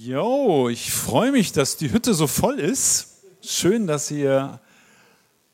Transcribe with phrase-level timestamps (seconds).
[0.00, 3.16] Jo, ich freue mich, dass die Hütte so voll ist.
[3.42, 4.60] Schön, dass ihr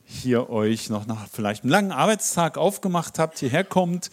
[0.04, 4.10] hier euch noch nach vielleicht einem langen Arbeitstag aufgemacht habt, hierher kommt.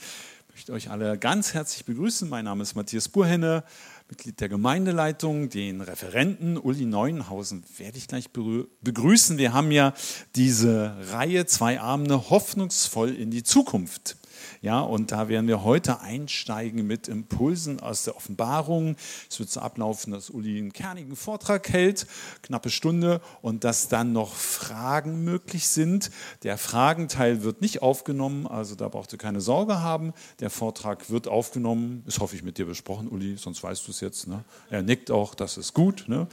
[0.47, 2.29] Ich möchte euch alle ganz herzlich begrüßen.
[2.29, 3.65] Mein Name ist Matthias Burhenne,
[4.07, 5.49] Mitglied der Gemeindeleitung.
[5.49, 9.37] Den Referenten Uli Neuenhausen werde ich gleich begrüßen.
[9.37, 9.93] Wir haben ja
[10.37, 14.15] diese Reihe Zwei Abende hoffnungsvoll in die Zukunft.
[14.61, 18.95] Ja, und da werden wir heute einsteigen mit Impulsen aus der Offenbarung.
[19.29, 22.07] Es wird so ablaufen, dass Uli einen kernigen Vortrag hält,
[22.41, 26.11] knappe Stunde, und dass dann noch Fragen möglich sind.
[26.43, 30.13] Der Fragenteil wird nicht aufgenommen, also da braucht ihr keine Sorge haben.
[30.39, 33.99] Der Vortrag wird aufgenommen, ist hoffe ich mit dir besprochen, Uli, sonst weißt du es
[33.99, 34.27] jetzt.
[34.27, 34.43] Ne?
[34.69, 36.05] Er nickt auch, das ist gut.
[36.07, 36.27] Ne?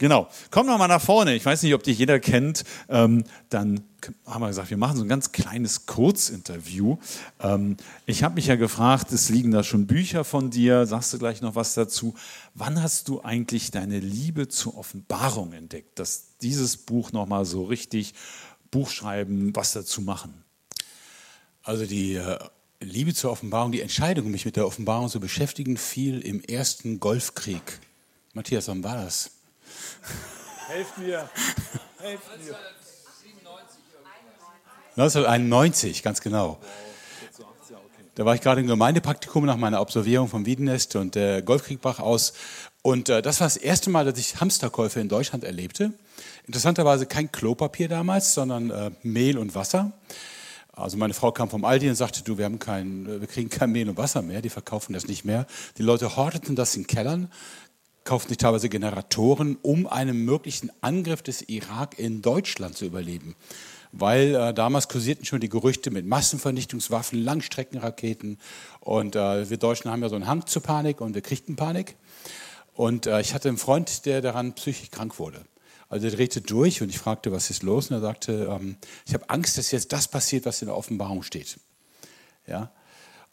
[0.00, 0.30] Genau.
[0.50, 1.34] Komm noch mal nach vorne.
[1.34, 2.64] Ich weiß nicht, ob dich jeder kennt.
[2.88, 3.82] Ähm, dann
[4.24, 6.96] haben wir gesagt, wir machen so ein ganz kleines Kurzinterview.
[7.38, 7.76] Ähm,
[8.06, 10.86] ich habe mich ja gefragt, es liegen da schon Bücher von dir.
[10.86, 12.14] Sagst du gleich noch was dazu?
[12.54, 15.98] Wann hast du eigentlich deine Liebe zur Offenbarung entdeckt?
[15.98, 18.14] Dass dieses Buch noch mal so richtig
[18.70, 20.32] Buch schreiben, was dazu machen?
[21.62, 22.38] Also die äh,
[22.80, 27.80] Liebe zur Offenbarung, die Entscheidung, mich mit der Offenbarung zu beschäftigen, fiel im ersten Golfkrieg.
[28.32, 29.32] Matthias, wann war das?
[30.68, 31.28] Helft mir.
[31.98, 32.56] Helft mir.
[34.96, 36.58] 1991, ganz genau.
[38.14, 42.00] Da war ich gerade im Gemeindepraktikum nach meiner Absolvierung vom Wiedenest und der Golfkrieg brach
[42.00, 42.34] aus.
[42.82, 45.92] Und äh, das war das erste Mal, dass ich Hamsterkäufe in Deutschland erlebte.
[46.46, 49.92] Interessanterweise kein Klopapier damals, sondern äh, Mehl und Wasser.
[50.72, 53.70] Also meine Frau kam vom Aldi und sagte, du, wir, haben kein, wir kriegen kein
[53.70, 55.46] Mehl und Wasser mehr, die verkaufen das nicht mehr.
[55.78, 57.30] Die Leute horteten das in Kellern,
[58.04, 63.36] kauften sich teilweise Generatoren, um einen möglichen Angriff des Irak in Deutschland zu überleben.
[63.92, 68.38] Weil äh, damals kursierten schon die Gerüchte mit Massenvernichtungswaffen, Langstreckenraketen.
[68.80, 71.96] Und äh, wir Deutschen haben ja so einen Hang zur Panik und wir kriegten Panik.
[72.74, 75.44] Und äh, ich hatte einen Freund, der daran psychisch krank wurde.
[75.88, 77.90] Also er drehte durch und ich fragte, was ist los?
[77.90, 78.76] Und er sagte, ähm,
[79.06, 81.58] ich habe Angst, dass jetzt das passiert, was in der Offenbarung steht.
[82.46, 82.70] Ja?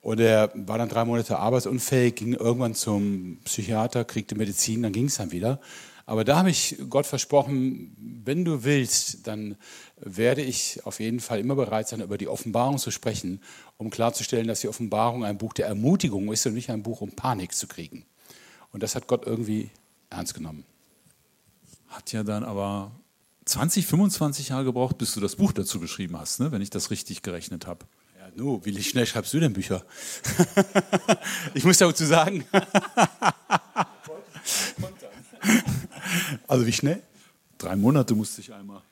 [0.07, 5.07] Und er war dann drei Monate arbeitsunfähig, ging irgendwann zum Psychiater, kriegte Medizin, dann ging
[5.07, 5.59] es dann wieder.
[6.05, 9.57] Aber da habe ich Gott versprochen, wenn du willst, dann
[9.97, 13.41] werde ich auf jeden Fall immer bereit sein, über die Offenbarung zu sprechen,
[13.75, 17.11] um klarzustellen, dass die Offenbarung ein Buch der Ermutigung ist und nicht ein Buch, um
[17.11, 18.05] Panik zu kriegen.
[18.71, 19.71] Und das hat Gott irgendwie
[20.09, 20.63] ernst genommen.
[21.89, 22.93] Hat ja dann aber
[23.43, 26.53] 20, 25 Jahre gebraucht, bis du das Buch dazu geschrieben hast, ne?
[26.53, 27.85] wenn ich das richtig gerechnet habe.
[28.37, 29.83] Nu, wie schnell schreibst du denn Bücher?
[31.55, 32.45] ich muss dazu sagen.
[36.47, 37.01] also wie schnell?
[37.57, 38.83] Drei Monate musste ich einmal.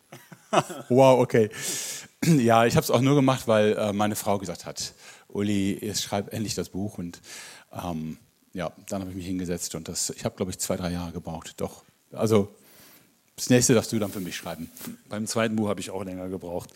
[0.90, 1.52] wow, okay.
[2.26, 4.96] Ja, ich habe es auch nur gemacht, weil äh, meine Frau gesagt hat,
[5.28, 6.98] Uli, jetzt schreib endlich das Buch.
[6.98, 7.22] Und
[7.72, 8.18] ähm,
[8.54, 11.12] ja, dann habe ich mich hingesetzt und das, ich habe, glaube ich, zwei, drei Jahre
[11.12, 11.54] gebraucht.
[11.58, 11.84] Doch.
[12.12, 12.56] Also
[13.36, 14.70] das nächste darfst du dann für mich schreiben.
[15.10, 16.70] Beim zweiten Buch habe ich auch länger gebraucht.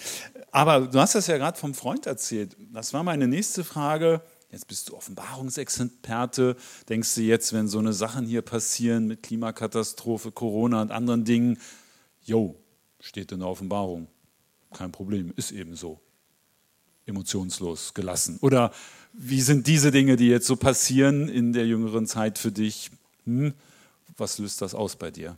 [0.51, 2.57] Aber du hast das ja gerade vom Freund erzählt.
[2.73, 4.21] Das war meine nächste Frage.
[4.51, 6.57] Jetzt bist du Offenbarungsexperte.
[6.89, 11.59] Denkst du jetzt, wenn so eine Sachen hier passieren mit Klimakatastrophe, Corona und anderen Dingen,
[12.23, 12.59] jo,
[12.99, 14.07] steht in der Offenbarung.
[14.73, 15.99] Kein Problem, ist eben so.
[17.05, 18.37] Emotionslos, gelassen.
[18.41, 18.71] Oder
[19.13, 22.91] wie sind diese Dinge, die jetzt so passieren in der jüngeren Zeit für dich?
[23.25, 23.53] Hm?
[24.17, 25.37] Was löst das aus bei dir?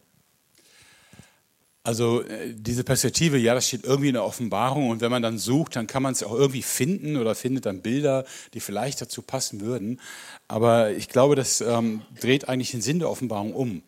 [1.84, 5.40] Also äh, diese Perspektive, ja, das steht irgendwie in der Offenbarung und wenn man dann
[5.40, 9.24] sucht, dann kann man es auch irgendwie finden oder findet dann Bilder, die vielleicht dazu
[9.24, 10.00] passen würden.
[10.48, 13.82] Aber ich glaube, das ähm, dreht eigentlich den Sinn der Offenbarung um,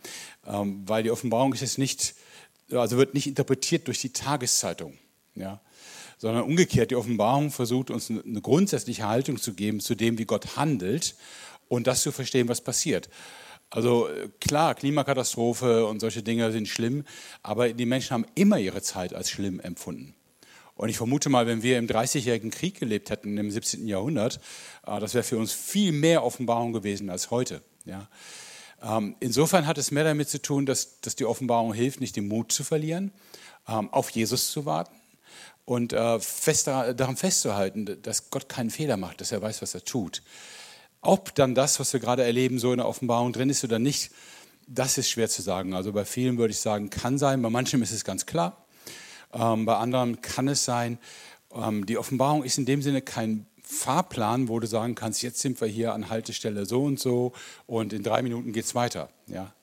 [0.47, 2.15] ähm, weil die Offenbarung ist jetzt nicht,
[2.71, 4.97] also wird nicht interpretiert durch die Tageszeitung,
[5.35, 5.61] ja,
[6.17, 6.89] sondern umgekehrt.
[6.89, 11.15] Die Offenbarung versucht uns eine grundsätzliche Haltung zu geben zu dem, wie Gott handelt
[11.67, 13.07] und das zu verstehen, was passiert.
[13.73, 14.07] Also
[14.39, 17.05] klar, Klimakatastrophe und solche Dinge sind schlimm,
[17.41, 20.13] aber die Menschen haben immer ihre Zeit als schlimm empfunden.
[20.75, 23.87] Und ich vermute mal, wenn wir im Dreißigjährigen Krieg gelebt hätten, im 17.
[23.87, 24.39] Jahrhundert,
[24.85, 27.63] äh, das wäre für uns viel mehr Offenbarung gewesen als heute.
[27.85, 28.07] Ja.
[28.83, 32.27] Ähm, insofern hat es mehr damit zu tun, dass, dass die Offenbarung hilft, nicht den
[32.27, 33.11] Mut zu verlieren,
[33.67, 34.93] ähm, auf Jesus zu warten
[35.65, 39.83] und äh, fest daran festzuhalten, dass Gott keinen Fehler macht, dass er weiß, was er
[39.83, 40.21] tut.
[41.03, 44.11] Ob dann das, was wir gerade erleben, so in der Offenbarung drin ist oder nicht,
[44.67, 45.73] das ist schwer zu sagen.
[45.73, 48.65] Also bei vielen würde ich sagen, kann sein, bei manchen ist es ganz klar,
[49.33, 50.97] ähm, bei anderen kann es sein.
[51.53, 55.59] Ähm, die Offenbarung ist in dem Sinne kein Fahrplan, wo du sagen kannst, jetzt sind
[55.59, 57.33] wir hier an Haltestelle so und so
[57.65, 59.09] und in drei Minuten geht es weiter.
[59.27, 59.53] Ja.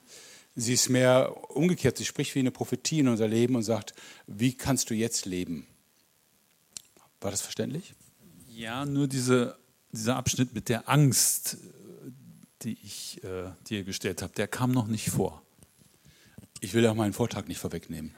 [0.56, 3.94] Sie ist mehr umgekehrt, sie spricht wie eine Prophetie in unser Leben und sagt,
[4.26, 5.66] wie kannst du jetzt leben?
[7.20, 7.94] War das verständlich?
[8.48, 9.56] Ja, nur diese
[9.92, 11.58] dieser Abschnitt mit der Angst,
[12.62, 15.42] die ich äh, dir gestellt habe, der kam noch nicht vor.
[16.60, 18.14] Ich will ja meinen Vortrag nicht vorwegnehmen.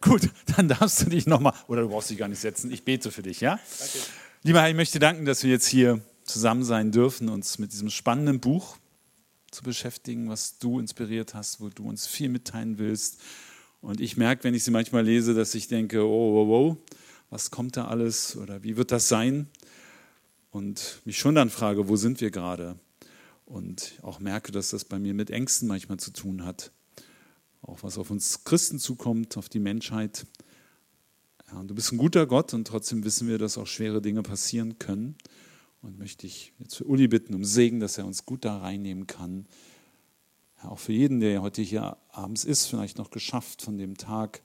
[0.00, 3.12] Gut, dann darfst du dich nochmal, oder du brauchst dich gar nicht setzen, ich bete
[3.12, 3.60] für dich, ja?
[3.78, 3.98] Danke.
[4.42, 7.90] Lieber Herr, ich möchte danken, dass wir jetzt hier zusammen sein dürfen, uns mit diesem
[7.90, 8.76] spannenden Buch
[9.52, 13.20] zu beschäftigen, was du inspiriert hast, wo du uns viel mitteilen willst.
[13.80, 16.76] Und ich merke, wenn ich sie manchmal lese, dass ich denke, oh, oh, oh,
[17.30, 19.48] was kommt da alles oder wie wird das sein?
[20.52, 22.78] Und mich schon dann frage, wo sind wir gerade?
[23.44, 26.70] Und auch merke, dass das bei mir mit Ängsten manchmal zu tun hat
[27.62, 30.26] auch was auf uns Christen zukommt, auf die Menschheit.
[31.50, 34.78] Ja, du bist ein guter Gott und trotzdem wissen wir, dass auch schwere Dinge passieren
[34.78, 35.16] können.
[35.80, 39.06] Und möchte ich jetzt für Uli bitten um Segen, dass er uns gut da reinnehmen
[39.06, 39.46] kann.
[40.62, 44.42] Ja, auch für jeden, der heute hier abends ist, vielleicht noch geschafft von dem Tag,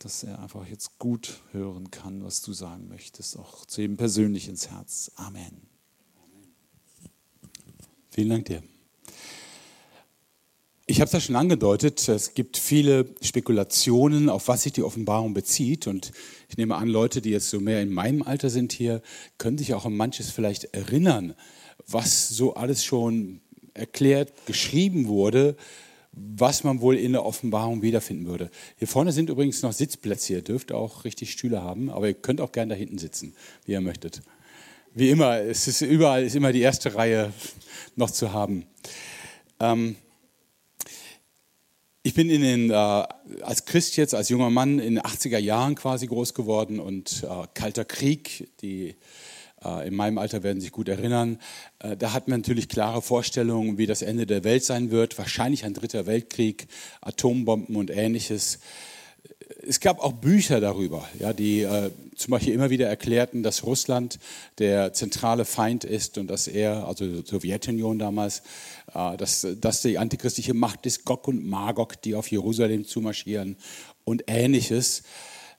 [0.00, 4.48] dass er einfach jetzt gut hören kann, was du sagen möchtest, auch zu jedem persönlich
[4.48, 5.12] ins Herz.
[5.14, 5.62] Amen.
[8.08, 8.62] Vielen Dank dir.
[10.86, 15.34] Ich habe es ja schon angedeutet, es gibt viele Spekulationen, auf was sich die Offenbarung
[15.34, 15.86] bezieht.
[15.86, 16.10] Und
[16.48, 19.02] ich nehme an, Leute, die jetzt so mehr in meinem Alter sind hier,
[19.38, 21.34] können sich auch an manches vielleicht erinnern,
[21.86, 23.40] was so alles schon
[23.74, 25.56] erklärt, geschrieben wurde,
[26.12, 28.50] was man wohl in der Offenbarung wiederfinden würde.
[28.76, 32.40] Hier vorne sind übrigens noch Sitzplätze, ihr dürft auch richtig Stühle haben, aber ihr könnt
[32.40, 33.34] auch gerne da hinten sitzen,
[33.64, 34.22] wie ihr möchtet.
[34.92, 37.32] Wie immer, es ist überall ist immer die erste Reihe
[37.94, 38.66] noch zu haben.
[39.60, 39.96] Ähm,
[42.02, 45.74] ich bin in den, äh, als Christ jetzt, als junger Mann in den 80er Jahren
[45.74, 48.96] quasi groß geworden und äh, Kalter Krieg, die
[49.86, 51.38] in meinem Alter werden sich gut erinnern,
[51.80, 55.64] äh, da hat man natürlich klare Vorstellungen, wie das Ende der Welt sein wird, wahrscheinlich
[55.64, 56.66] ein dritter Weltkrieg,
[57.00, 58.58] Atombomben und ähnliches.
[59.66, 64.18] Es gab auch Bücher darüber, ja, die äh, zum Beispiel immer wieder erklärten, dass Russland
[64.58, 68.42] der zentrale Feind ist und dass er, also die Sowjetunion damals,
[68.94, 73.56] äh, dass, dass die antichristliche Macht ist, Gog und Magog, die auf Jerusalem zumarschieren
[74.04, 75.02] und ähnliches.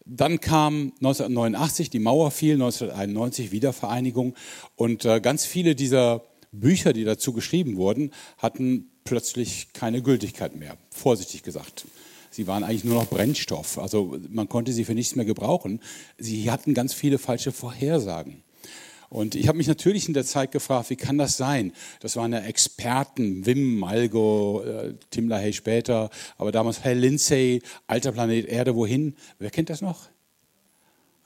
[0.06, 4.36] Dann kam 1989, die Mauer fiel, 1991 Wiedervereinigung
[4.76, 10.78] und äh, ganz viele dieser Bücher, die dazu geschrieben wurden, hatten plötzlich keine Gültigkeit mehr,
[10.90, 11.86] vorsichtig gesagt.
[12.30, 13.78] Sie waren eigentlich nur noch Brennstoff.
[13.78, 15.82] Also man konnte sie für nichts mehr gebrauchen.
[16.18, 18.44] Sie hatten ganz viele falsche Vorhersagen.
[19.12, 21.74] Und ich habe mich natürlich in der Zeit gefragt, wie kann das sein?
[22.00, 28.14] Das waren ja Experten, Wim, Malgo, äh, Tim LaHaye später, aber damals Hal Lindsay, Alter
[28.14, 29.18] Planet Erde, wohin?
[29.38, 30.08] Wer kennt das noch?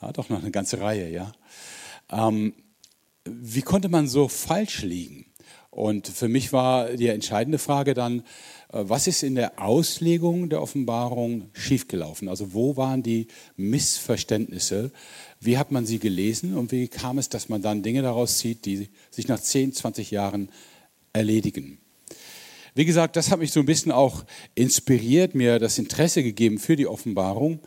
[0.02, 1.32] Ja, doch noch eine ganze Reihe, ja.
[2.12, 2.56] Ähm,
[3.24, 5.28] wie konnte man so falsch liegen?
[5.70, 8.22] Und für mich war die entscheidende Frage dann,
[8.70, 12.30] äh, was ist in der Auslegung der Offenbarung schiefgelaufen?
[12.30, 13.28] Also wo waren die
[13.58, 14.92] Missverständnisse?
[15.40, 18.66] Wie hat man sie gelesen und wie kam es, dass man dann Dinge daraus zieht,
[18.66, 20.50] die sich nach 10, 20 Jahren
[21.14, 21.78] erledigen?
[22.74, 26.76] Wie gesagt, das hat mich so ein bisschen auch inspiriert, mir das Interesse gegeben für
[26.76, 27.60] die Offenbarung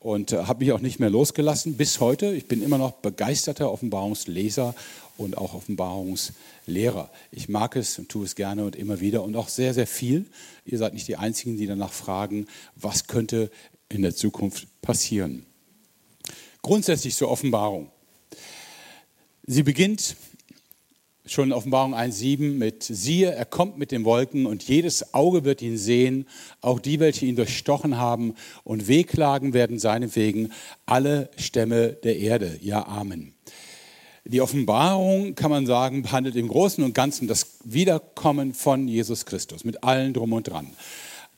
[0.00, 2.34] und äh, habe mich auch nicht mehr losgelassen bis heute.
[2.34, 4.74] Ich bin immer noch begeisterter Offenbarungsleser
[5.16, 7.10] und auch Offenbarungslehrer.
[7.30, 10.26] Ich mag es und tue es gerne und immer wieder und auch sehr, sehr viel.
[10.64, 13.50] Ihr seid nicht die Einzigen, die danach fragen, was könnte
[13.88, 15.46] in der Zukunft passieren.
[16.62, 17.90] Grundsätzlich zur Offenbarung.
[19.46, 20.16] Sie beginnt
[21.26, 25.62] schon in Offenbarung 1.7 mit, siehe, er kommt mit den Wolken und jedes Auge wird
[25.62, 26.26] ihn sehen,
[26.60, 30.52] auch die, welche ihn durchstochen haben und wehklagen werden seinetwegen
[30.86, 32.58] alle Stämme der Erde.
[32.60, 33.34] Ja, Amen.
[34.24, 39.64] Die Offenbarung, kann man sagen, behandelt im Großen und Ganzen das Wiederkommen von Jesus Christus
[39.64, 40.72] mit allen drum und dran.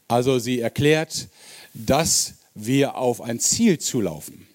[0.08, 1.28] Also sie erklärt,
[1.74, 4.46] dass wir auf ein Ziel zulaufen.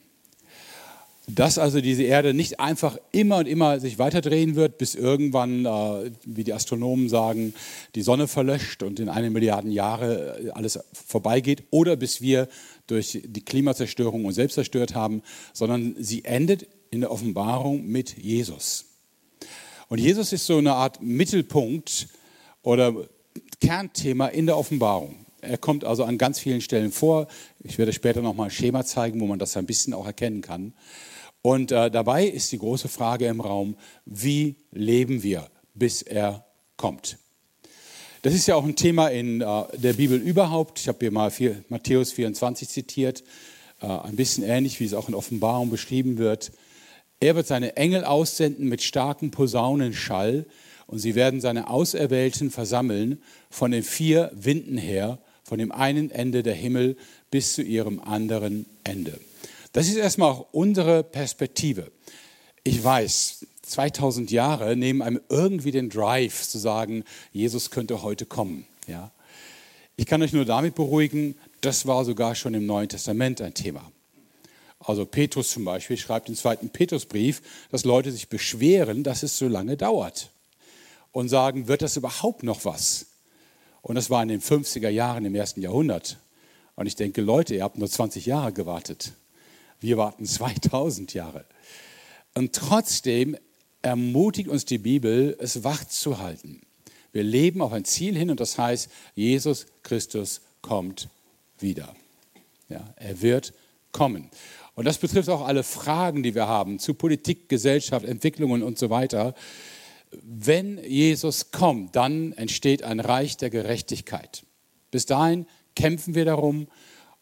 [1.30, 6.12] Dass also diese Erde nicht einfach immer und immer sich weiterdrehen wird, bis irgendwann, äh,
[6.24, 7.54] wie die Astronomen sagen,
[7.96, 12.48] die Sonne verlöscht und in eine Milliarden Jahre äh, alles vorbeigeht oder bis wir
[12.88, 18.86] durch die Klimazerstörung uns selbst zerstört haben, sondern sie endet in der Offenbarung mit Jesus.
[19.90, 22.08] Und Jesus ist so eine Art Mittelpunkt
[22.62, 22.94] oder
[23.60, 25.26] Kernthema in der Offenbarung.
[25.42, 27.28] Er kommt also an ganz vielen Stellen vor.
[27.64, 30.74] Ich werde später nochmal ein Schema zeigen, wo man das ein bisschen auch erkennen kann.
[31.48, 37.20] Und äh, dabei ist die große Frage im Raum, wie leben wir, bis er kommt?
[38.22, 40.78] Das ist ja auch ein Thema in äh, der Bibel überhaupt.
[40.82, 43.24] Ich habe hier mal vier, Matthäus 24 zitiert,
[43.80, 46.52] äh, ein bisschen ähnlich, wie es auch in Offenbarung beschrieben wird.
[47.22, 50.48] Er wird seine Engel aussenden mit starkem Posaunenschall
[50.86, 56.44] und sie werden seine Auserwählten versammeln von den vier Winden her, von dem einen Ende
[56.44, 56.98] der Himmel
[57.32, 59.18] bis zu ihrem anderen Ende.
[59.74, 61.92] Das ist erstmal auch unsere Perspektive.
[62.64, 68.66] Ich weiß, 2000 Jahre nehmen einem irgendwie den Drive zu sagen, Jesus könnte heute kommen.
[68.88, 69.12] Ja?
[69.98, 73.92] Ich kann euch nur damit beruhigen, das war sogar schon im Neuen Testament ein Thema.
[74.80, 79.48] Also Petrus zum Beispiel schreibt im zweiten Petrusbrief, dass Leute sich beschweren, dass es so
[79.48, 80.30] lange dauert
[81.12, 83.08] und sagen, wird das überhaupt noch was?
[83.82, 86.18] Und das war in den 50er Jahren im ersten Jahrhundert.
[86.76, 89.14] Und ich denke, Leute, ihr habt nur 20 Jahre gewartet.
[89.80, 91.46] Wir warten 2000 Jahre.
[92.34, 93.38] Und trotzdem
[93.82, 96.62] ermutigt uns die Bibel, es wach zu halten.
[97.12, 101.10] Wir leben auf ein Ziel hin und das heißt, Jesus Christus kommt
[101.58, 101.96] wieder.
[102.70, 103.54] Ja, er wird
[103.92, 104.30] kommen.
[104.76, 108.92] Und das betrifft auch alle Fragen, die wir haben zu Politik, Gesellschaft, Entwicklungen und so
[108.92, 109.34] weiter.
[110.12, 114.46] Wenn Jesus kommt, dann entsteht ein Reich der Gerechtigkeit.
[114.92, 116.68] Bis dahin kämpfen wir darum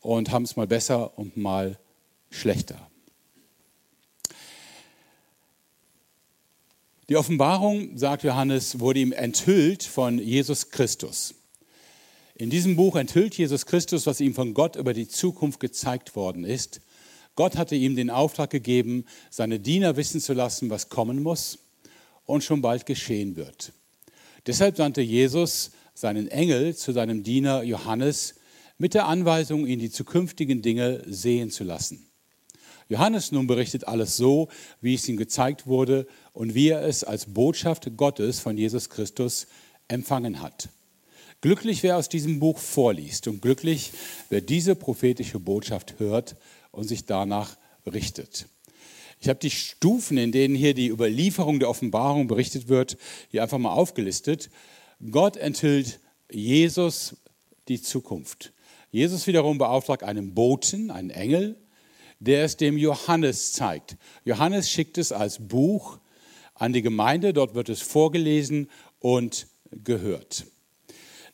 [0.01, 1.79] und haben es mal besser und mal
[2.29, 2.89] schlechter.
[7.08, 11.36] Die Offenbarung, sagt Johannes, wurde ihm enthüllt von Jesus Christus.
[12.34, 16.44] In diesem Buch enthüllt Jesus Christus, was ihm von Gott über die Zukunft gezeigt worden
[16.44, 16.82] ist.
[17.36, 21.60] Gott hatte ihm den Auftrag gegeben, seine Diener wissen zu lassen, was kommen muss
[22.25, 23.72] und schon bald geschehen wird.
[24.48, 28.36] Deshalb sandte Jesus seinen Engel zu seinem Diener Johannes
[28.77, 32.08] mit der Anweisung, ihn die zukünftigen Dinge sehen zu lassen.
[32.88, 34.48] Johannes nun berichtet alles so,
[34.82, 39.48] wie es ihm gezeigt wurde und wie er es als Botschaft Gottes von Jesus Christus
[39.88, 40.70] empfangen hat.
[41.42, 43.92] Glücklich, wer aus diesem Buch vorliest und glücklich,
[44.30, 46.36] wer diese prophetische Botschaft hört
[46.72, 48.48] und sich danach richtet.
[49.20, 52.98] Ich habe die Stufen, in denen hier die Überlieferung der Offenbarung berichtet wird,
[53.30, 54.50] hier einfach mal aufgelistet.
[55.12, 56.00] Gott enthüllt
[56.32, 57.15] Jesus
[57.68, 58.54] die Zukunft.
[58.92, 61.58] Jesus wiederum beauftragt einen Boten, einen Engel,
[62.25, 63.98] der es dem Johannes zeigt.
[64.24, 66.00] Johannes schickt es als Buch
[66.55, 70.46] an die Gemeinde, dort wird es vorgelesen und gehört.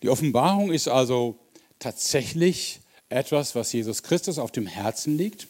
[0.02, 1.40] Die Offenbarung ist also
[1.80, 5.48] tatsächlich etwas, was Jesus Christus auf dem Herzen liegt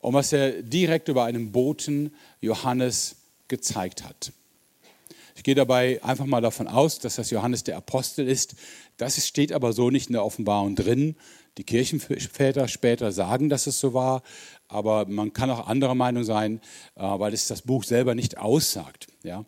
[0.00, 3.16] und was er direkt über einen Boten Johannes
[3.48, 4.32] gezeigt hat.
[5.38, 8.56] Ich gehe dabei einfach mal davon aus, dass das Johannes der Apostel ist.
[8.96, 11.14] Das steht aber so nicht in der Offenbarung drin.
[11.58, 14.22] Die Kirchenväter später sagen, dass es so war,
[14.66, 16.60] aber man kann auch anderer Meinung sein,
[16.96, 19.06] äh, weil es das Buch selber nicht aussagt.
[19.22, 19.44] Ja?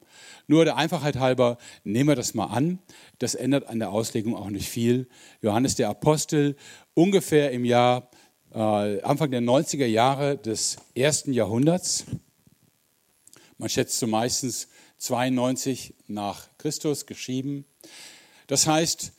[0.47, 2.78] Nur der Einfachheit halber nehmen wir das mal an.
[3.18, 5.09] Das ändert an der Auslegung auch nicht viel.
[5.42, 6.54] Johannes der Apostel,
[6.94, 8.11] ungefähr im Jahr
[8.54, 12.04] äh, Anfang der 90er Jahre des ersten Jahrhunderts.
[13.59, 14.68] Man schätzt so meistens
[15.00, 17.64] 92 nach Christus geschrieben.
[18.47, 19.12] Das heißt,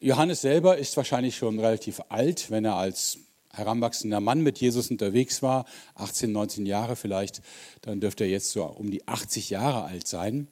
[0.00, 3.18] Johannes selber ist wahrscheinlich schon relativ alt, wenn er als
[3.52, 5.64] heranwachsender Mann mit Jesus unterwegs war,
[5.94, 7.40] 18, 19 Jahre vielleicht,
[7.82, 10.48] dann dürfte er jetzt so um die 80 Jahre alt sein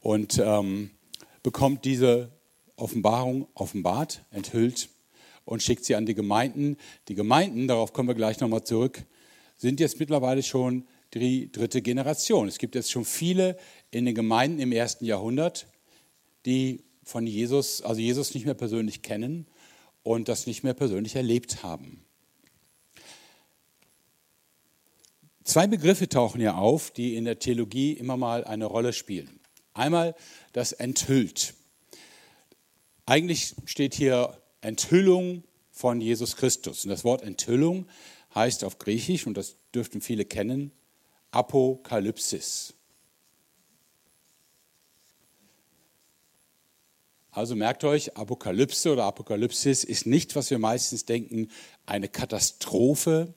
[0.00, 0.90] und ähm,
[1.42, 2.30] bekommt diese
[2.76, 4.88] Offenbarung offenbart, enthüllt
[5.44, 6.76] und schickt sie an die Gemeinden.
[7.08, 9.04] Die Gemeinden, darauf kommen wir gleich nochmal zurück,
[9.56, 12.48] sind jetzt mittlerweile schon die dritte Generation.
[12.48, 13.56] Es gibt jetzt schon viele
[13.94, 15.66] in den Gemeinden im ersten Jahrhundert,
[16.46, 19.46] die von Jesus, also Jesus nicht mehr persönlich kennen
[20.02, 22.04] und das nicht mehr persönlich erlebt haben.
[25.44, 29.40] Zwei Begriffe tauchen hier auf, die in der Theologie immer mal eine Rolle spielen.
[29.74, 30.14] Einmal
[30.52, 31.54] das enthüllt.
[33.06, 36.84] Eigentlich steht hier Enthüllung von Jesus Christus.
[36.84, 37.86] Und das Wort Enthüllung
[38.34, 40.72] heißt auf Griechisch, und das dürften viele kennen,
[41.30, 42.74] Apokalypsis.
[47.34, 51.48] Also merkt euch, Apokalypse oder Apokalypsis ist nicht, was wir meistens denken,
[51.84, 53.34] eine Katastrophe,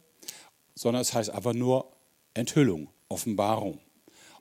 [0.76, 1.92] sondern es heißt einfach nur
[2.36, 3.80] Enthüllung, Offenbarung.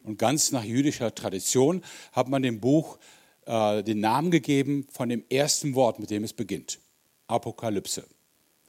[0.02, 1.82] Und ganz nach jüdischer Tradition
[2.12, 2.98] hat man dem Buch
[3.46, 6.78] äh, den Namen gegeben von dem ersten Wort, mit dem es beginnt.
[7.26, 8.06] Apokalypse,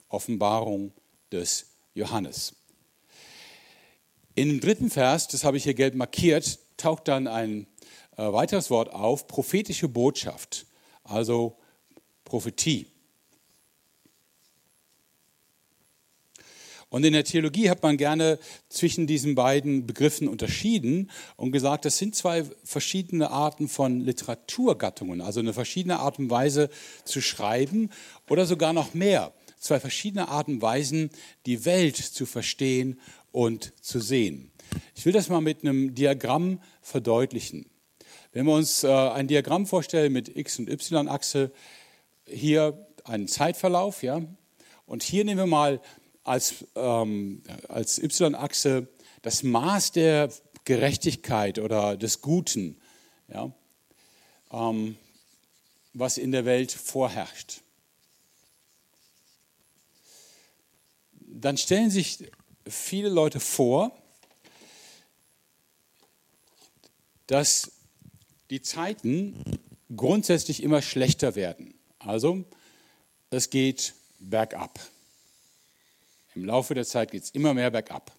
[0.07, 0.93] Offenbarung
[1.33, 1.65] des
[1.95, 2.55] Johannes.
[4.35, 7.67] In dem dritten Vers, das habe ich hier gelb markiert, taucht dann ein
[8.15, 10.65] äh, weiteres Wort auf, prophetische Botschaft,
[11.07, 11.57] also
[12.23, 12.87] Prophetie.
[16.89, 21.97] Und in der Theologie hat man gerne zwischen diesen beiden Begriffen unterschieden und gesagt, das
[21.97, 26.69] sind zwei verschiedene Arten von Literaturgattungen, also eine verschiedene Art und Weise
[27.03, 27.89] zu schreiben
[28.29, 29.33] oder sogar noch mehr.
[29.59, 31.09] Zwei verschiedene Arten und Weisen,
[31.45, 34.51] die Welt zu verstehen und zu sehen.
[34.95, 37.65] Ich will das mal mit einem Diagramm verdeutlichen.
[38.31, 41.51] Wenn wir uns äh, ein Diagramm vorstellen mit X- und Y-Achse,
[42.25, 44.21] hier einen Zeitverlauf, ja,
[44.85, 45.81] und hier nehmen wir mal
[46.23, 48.87] als, ähm, als Y-Achse
[49.21, 50.29] das Maß der
[50.65, 52.79] Gerechtigkeit oder des Guten,
[53.27, 53.51] ja,
[54.51, 54.97] ähm,
[55.93, 57.61] was in der Welt vorherrscht.
[61.11, 62.29] Dann stellen sich
[62.67, 63.91] viele Leute vor,
[67.27, 67.71] dass
[68.49, 69.43] die Zeiten
[69.95, 71.73] grundsätzlich immer schlechter werden.
[71.99, 72.45] Also
[73.29, 74.79] es geht bergab.
[76.35, 78.11] Im Laufe der Zeit geht es immer mehr bergab.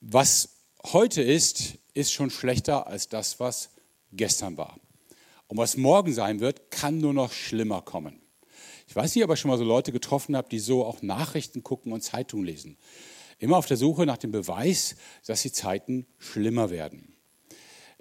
[0.00, 0.50] Was
[0.84, 3.70] heute ist, ist schon schlechter als das, was
[4.12, 4.78] gestern war.
[5.48, 8.20] Und was morgen sein wird, kann nur noch schlimmer kommen.
[8.86, 11.62] Ich weiß nicht, ob ihr schon mal so Leute getroffen habt, die so auch Nachrichten
[11.62, 12.76] gucken und Zeitungen lesen.
[13.38, 17.17] Immer auf der Suche nach dem Beweis, dass die Zeiten schlimmer werden.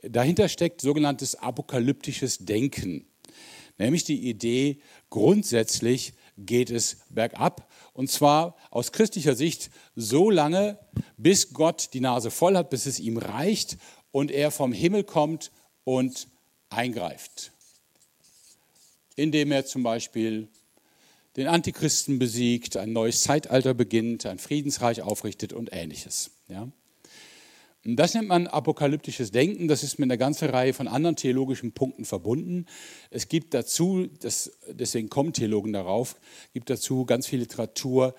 [0.02, 3.08] Dahinter steckt sogenanntes apokalyptisches Denken,
[3.78, 7.72] nämlich die Idee, grundsätzlich geht es bergab.
[7.94, 10.78] Und zwar aus christlicher Sicht so lange,
[11.18, 13.78] bis Gott die Nase voll hat, bis es ihm reicht
[14.12, 15.52] und er vom Himmel kommt
[15.84, 16.28] und
[16.70, 17.52] eingreift.
[19.16, 20.48] Indem er zum Beispiel
[21.38, 26.32] den Antichristen besiegt, ein neues Zeitalter beginnt, ein Friedensreich aufrichtet und ähnliches.
[26.48, 26.70] Ja?
[27.96, 29.70] Das nennt man apokalyptisches Denken.
[29.70, 32.66] Das ist mit einer ganzen Reihe von anderen theologischen Punkten verbunden.
[33.12, 36.20] Es gibt dazu, das, deswegen kommen Theologen darauf,
[36.54, 38.14] gibt dazu ganz viel Literatur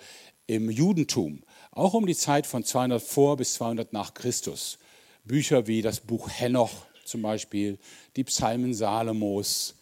[0.47, 4.79] im Judentum, auch um die Zeit von 200 vor bis 200 nach Christus.
[5.23, 7.77] Bücher wie das Buch Henoch zum Beispiel,
[8.15, 9.75] die Psalmen Salomos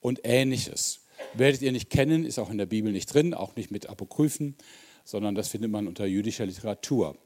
[0.00, 1.02] und ähnliches.
[1.34, 4.56] Werdet ihr nicht kennen, ist auch in der Bibel nicht drin, auch nicht mit Apokryphen,
[5.04, 7.16] sondern das findet man unter jüdischer Literatur.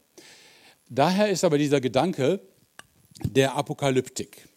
[0.89, 2.39] Daher ist aber dieser Gedanke
[3.21, 4.47] der Apokalyptik.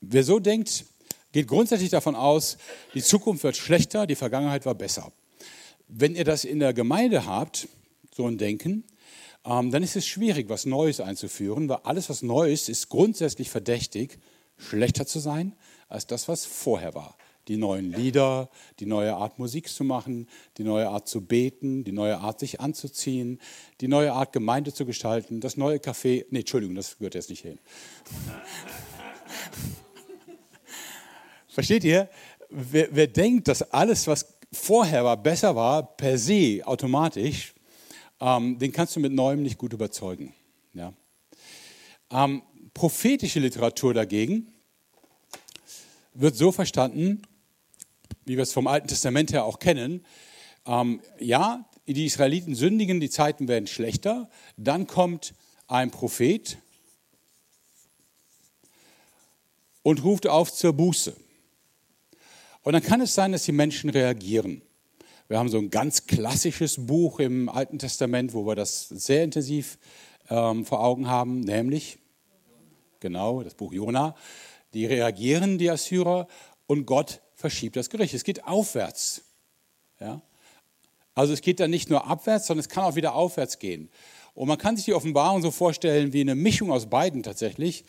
[0.00, 0.86] Wer so denkt,
[1.32, 2.56] geht grundsätzlich davon aus,
[2.94, 5.12] die Zukunft wird schlechter, die Vergangenheit war besser.
[5.88, 7.68] Wenn ihr das in der Gemeinde habt,
[8.14, 8.84] so ein Denken,
[9.44, 13.50] ähm, dann ist es schwierig, was Neues einzuführen, weil alles, was neu ist, ist grundsätzlich
[13.50, 14.18] verdächtig,
[14.56, 15.54] schlechter zu sein
[15.88, 17.17] als das, was vorher war
[17.48, 21.92] die neuen Lieder, die neue Art Musik zu machen, die neue Art zu beten, die
[21.92, 23.40] neue Art sich anzuziehen,
[23.80, 26.26] die neue Art Gemeinde zu gestalten, das neue Café.
[26.30, 27.58] Nee, Entschuldigung, das gehört jetzt nicht hin.
[31.48, 32.08] Versteht ihr?
[32.50, 37.54] Wer, wer denkt, dass alles, was vorher war, besser war, per se automatisch,
[38.20, 40.34] ähm, den kannst du mit Neuem nicht gut überzeugen.
[40.72, 40.92] Ja?
[42.10, 42.42] Ähm,
[42.74, 44.52] prophetische Literatur dagegen
[46.14, 47.22] wird so verstanden,
[48.28, 50.04] wie wir es vom Alten Testament her auch kennen,
[50.66, 55.34] ähm, ja, die Israeliten sündigen, die Zeiten werden schlechter, dann kommt
[55.66, 56.58] ein Prophet
[59.82, 61.16] und ruft auf zur Buße.
[62.62, 64.60] Und dann kann es sein, dass die Menschen reagieren.
[65.28, 69.78] Wir haben so ein ganz klassisches Buch im Alten Testament, wo wir das sehr intensiv
[70.28, 71.98] ähm, vor Augen haben, nämlich,
[73.00, 74.14] genau, das Buch Jona.
[74.74, 76.28] Die reagieren, die Assyrer,
[76.66, 78.14] und Gott verschiebt das Gericht.
[78.14, 79.22] Es geht aufwärts.
[80.00, 80.20] Ja?
[81.14, 83.90] Also es geht dann nicht nur abwärts, sondern es kann auch wieder aufwärts gehen.
[84.34, 87.84] Und man kann sich die Offenbarung so vorstellen wie eine Mischung aus beiden tatsächlich.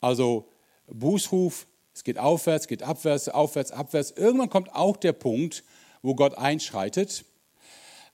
[0.00, 0.48] Also
[0.88, 4.10] Bußruf, es geht aufwärts, geht abwärts, aufwärts, abwärts.
[4.10, 5.62] Irgendwann kommt auch der Punkt,
[6.02, 7.24] wo Gott einschreitet.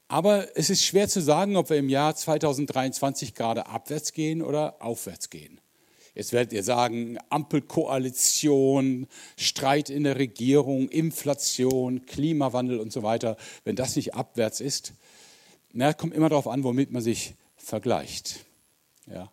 [0.08, 4.76] Aber es ist schwer zu sagen, ob wir im Jahr 2023 gerade abwärts gehen oder
[4.80, 5.60] aufwärts gehen.
[6.16, 13.36] Jetzt werdet ihr sagen, Ampelkoalition, Streit in der Regierung, Inflation, Klimawandel und so weiter.
[13.64, 14.94] Wenn das nicht abwärts ist,
[15.74, 18.46] na, kommt immer darauf an, womit man sich vergleicht.
[19.12, 19.30] Ja.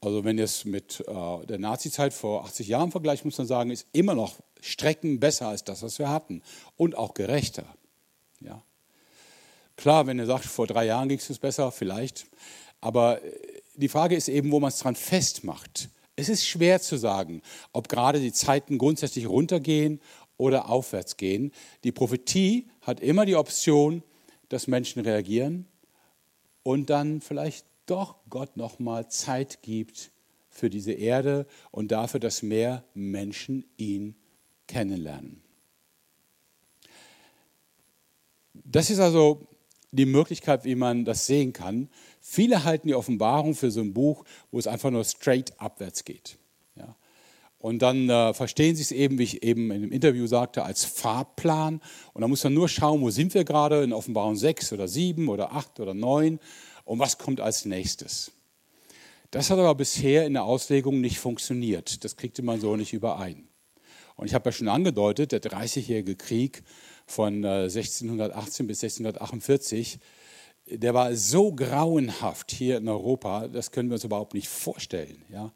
[0.00, 3.70] Also wenn ihr es mit äh, der Nazizeit vor 80 Jahren vergleicht, muss man sagen,
[3.70, 6.42] ist immer noch Strecken besser als das, was wir hatten
[6.76, 7.64] und auch gerechter.
[8.40, 8.60] Ja.
[9.76, 12.26] Klar, wenn ihr sagt, vor drei Jahren ging es besser, vielleicht,
[12.80, 13.51] aber äh,
[13.82, 15.88] die Frage ist eben, wo man es dran festmacht.
[16.14, 17.42] Es ist schwer zu sagen,
[17.72, 20.00] ob gerade die Zeiten grundsätzlich runtergehen
[20.36, 21.52] oder aufwärts gehen.
[21.84, 24.02] Die Prophetie hat immer die Option,
[24.48, 25.66] dass Menschen reagieren
[26.62, 30.12] und dann vielleicht doch Gott noch mal Zeit gibt
[30.48, 34.14] für diese Erde und dafür, dass mehr Menschen ihn
[34.68, 35.42] kennenlernen.
[38.54, 39.48] Das ist also
[39.90, 41.88] die Möglichkeit, wie man das sehen kann.
[42.24, 46.38] Viele halten die Offenbarung für so ein Buch, wo es einfach nur straight abwärts geht.
[46.76, 46.94] Ja.
[47.58, 50.84] Und dann äh, verstehen sie es eben, wie ich eben in dem Interview sagte, als
[50.84, 51.80] Fahrplan.
[52.14, 55.28] Und da muss man nur schauen, wo sind wir gerade in Offenbarung 6 oder 7
[55.28, 56.38] oder 8 oder 9
[56.84, 58.30] und was kommt als nächstes.
[59.32, 62.04] Das hat aber bisher in der Auslegung nicht funktioniert.
[62.04, 63.48] Das kriegte man so nicht überein.
[64.14, 66.62] Und ich habe ja schon angedeutet, der 30-jährige Krieg
[67.06, 69.98] von 1618 bis 1648,
[70.78, 75.24] der war so grauenhaft hier in Europa, das können wir uns überhaupt nicht vorstellen.
[75.28, 75.52] Ja?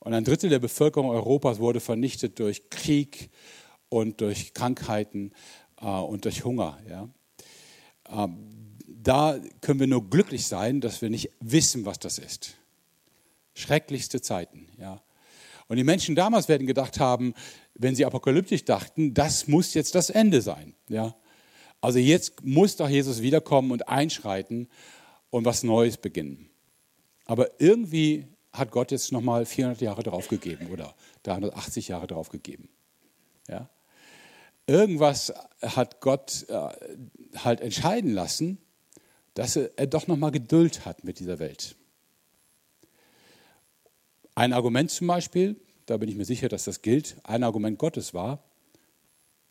[0.00, 3.30] Und ein Drittel der Bevölkerung Europas wurde vernichtet durch Krieg
[3.88, 5.32] und durch Krankheiten
[5.80, 6.78] äh, und durch Hunger.
[6.88, 7.08] Ja?
[8.10, 12.54] Ähm, da können wir nur glücklich sein, dass wir nicht wissen, was das ist.
[13.54, 14.68] Schrecklichste Zeiten.
[14.78, 15.02] Ja?
[15.68, 17.34] Und die Menschen damals werden gedacht haben,
[17.74, 20.74] wenn sie apokalyptisch dachten, das muss jetzt das Ende sein.
[20.88, 21.14] Ja?
[21.82, 24.68] Also jetzt muss doch Jesus wiederkommen und einschreiten
[25.30, 26.48] und was Neues beginnen.
[27.26, 32.68] Aber irgendwie hat Gott jetzt nochmal 400 Jahre draufgegeben oder 380 Jahre draufgegeben.
[33.48, 33.68] Ja?
[34.66, 36.68] Irgendwas hat Gott äh,
[37.36, 38.58] halt entscheiden lassen,
[39.34, 41.74] dass er, er doch nochmal Geduld hat mit dieser Welt.
[44.36, 48.14] Ein Argument zum Beispiel, da bin ich mir sicher, dass das gilt, ein Argument Gottes
[48.14, 48.44] war,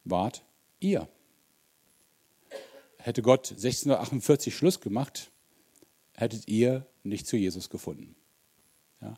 [0.06, 0.44] wart
[0.80, 1.10] ihr.
[3.04, 5.32] Hätte Gott 1648 Schluss gemacht,
[6.14, 8.16] hättet ihr nicht zu Jesus gefunden.
[9.02, 9.18] Ja?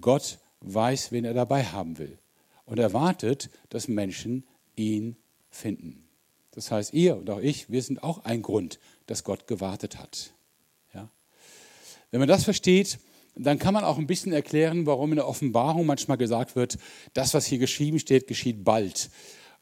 [0.00, 2.18] Gott weiß, wen er dabei haben will
[2.66, 4.44] und erwartet, dass Menschen
[4.76, 5.16] ihn
[5.50, 6.04] finden.
[6.52, 10.32] Das heißt, ihr und auch ich, wir sind auch ein Grund, dass Gott gewartet hat.
[10.94, 11.08] Ja?
[12.10, 12.98] Wenn man das versteht,
[13.34, 16.78] dann kann man auch ein bisschen erklären, warum in der Offenbarung manchmal gesagt wird,
[17.14, 19.10] das, was hier geschrieben steht, geschieht bald.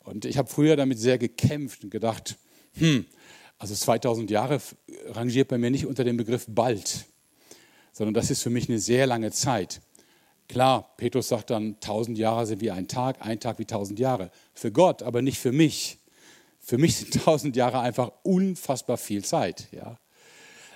[0.01, 2.39] Und ich habe früher damit sehr gekämpft und gedacht,
[2.75, 3.07] hm,
[3.59, 4.61] also 2000 Jahre
[5.09, 7.07] rangiert bei mir nicht unter dem Begriff bald,
[7.93, 9.81] sondern das ist für mich eine sehr lange Zeit.
[10.49, 14.31] Klar, Petrus sagt dann, 1000 Jahre sind wie ein Tag, ein Tag wie 1000 Jahre.
[14.55, 15.99] Für Gott, aber nicht für mich.
[16.61, 19.69] Für mich sind 1000 Jahre einfach unfassbar viel Zeit.
[19.73, 19.99] Ja?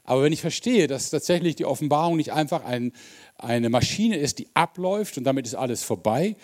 [0.05, 2.93] Aber wenn ich verstehe, dass tatsächlich die Offenbarung nicht einfach ein,
[3.39, 6.37] eine Maschine ist, die abläuft und damit ist alles vorbei,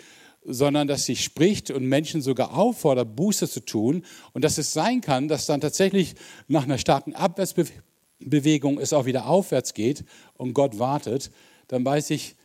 [0.43, 5.01] sondern dass sie spricht und Menschen sogar auffordert, Buße zu tun und dass es sein
[5.01, 6.15] kann, dass dann tatsächlich
[6.47, 11.31] nach einer starken Abwärtsbewegung es auch wieder aufwärts geht und Gott wartet,
[11.67, 12.35] dann weiß ich,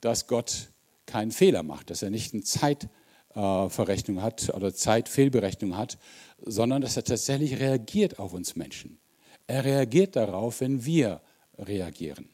[0.00, 0.70] dass Gott
[1.06, 5.98] keinen Fehler macht, dass er nicht eine Zeitverrechnung hat oder Zeitfehlberechnung hat,
[6.40, 8.98] sondern dass er tatsächlich reagiert auf uns Menschen.
[9.46, 11.20] Er reagiert darauf, wenn wir
[11.58, 12.28] reagieren.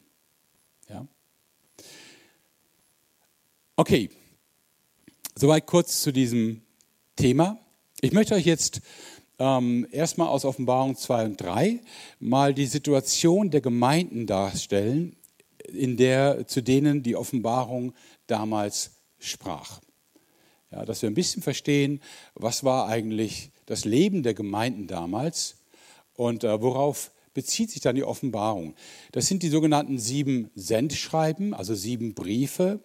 [0.89, 1.07] Ja?
[3.77, 4.09] Okay,
[5.37, 6.61] soweit kurz zu diesem
[7.17, 7.59] Thema.
[7.99, 8.81] Ich möchte euch jetzt
[9.37, 11.81] ähm, erstmal aus Offenbarung 2 und 3
[12.19, 15.17] mal die Situation der Gemeinden darstellen,
[15.67, 17.93] in der, zu denen die Offenbarung
[18.27, 19.81] damals sprach.
[20.71, 22.01] Ja, dass wir ein bisschen verstehen,
[22.33, 25.57] was war eigentlich das Leben der Gemeinden damals
[26.13, 28.73] und äh, worauf bezieht sich dann die Offenbarung?
[29.11, 32.79] Das sind die sogenannten sieben Sendschreiben, also sieben Briefe,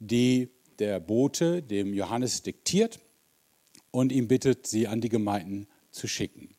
[0.00, 3.00] die der Bote dem Johannes diktiert
[3.90, 6.54] und ihn bittet, sie an die Gemeinden zu schicken.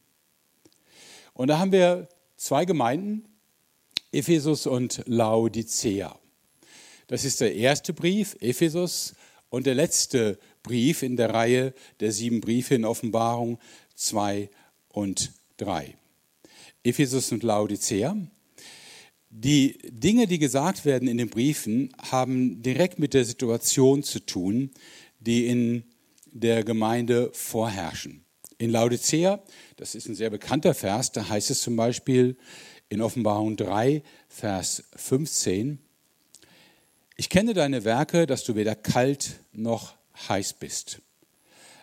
[1.34, 3.26] Und da haben wir zwei Gemeinden,
[4.12, 6.18] Ephesus und Laodicea.
[7.08, 9.14] Das ist der erste Brief, Ephesus,
[9.50, 13.58] und der letzte Brief in der Reihe der sieben Briefe in Offenbarung
[13.96, 14.50] 2
[14.90, 15.96] und 3.
[16.84, 18.16] Ephesus und Laodicea.
[19.30, 24.72] Die Dinge, die gesagt werden in den Briefen, haben direkt mit der Situation zu tun,
[25.20, 25.84] die in
[26.32, 28.26] der Gemeinde vorherrschen.
[28.58, 29.42] In Laodicea,
[29.78, 32.38] das ist ein sehr bekannter Vers, da heißt es zum Beispiel
[32.90, 35.80] in Offenbarung 3, Vers 15,
[37.20, 39.96] ich kenne deine Werke, dass du weder kalt noch
[40.30, 41.02] heiß bist.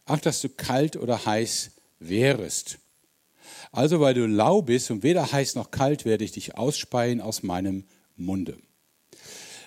[0.07, 2.79] Ach, dass du kalt oder heiß wärest.
[3.77, 7.43] Also weil du lau bist und weder heiß noch kalt, werde ich dich ausspeien aus
[7.43, 7.85] meinem
[8.17, 8.57] Munde.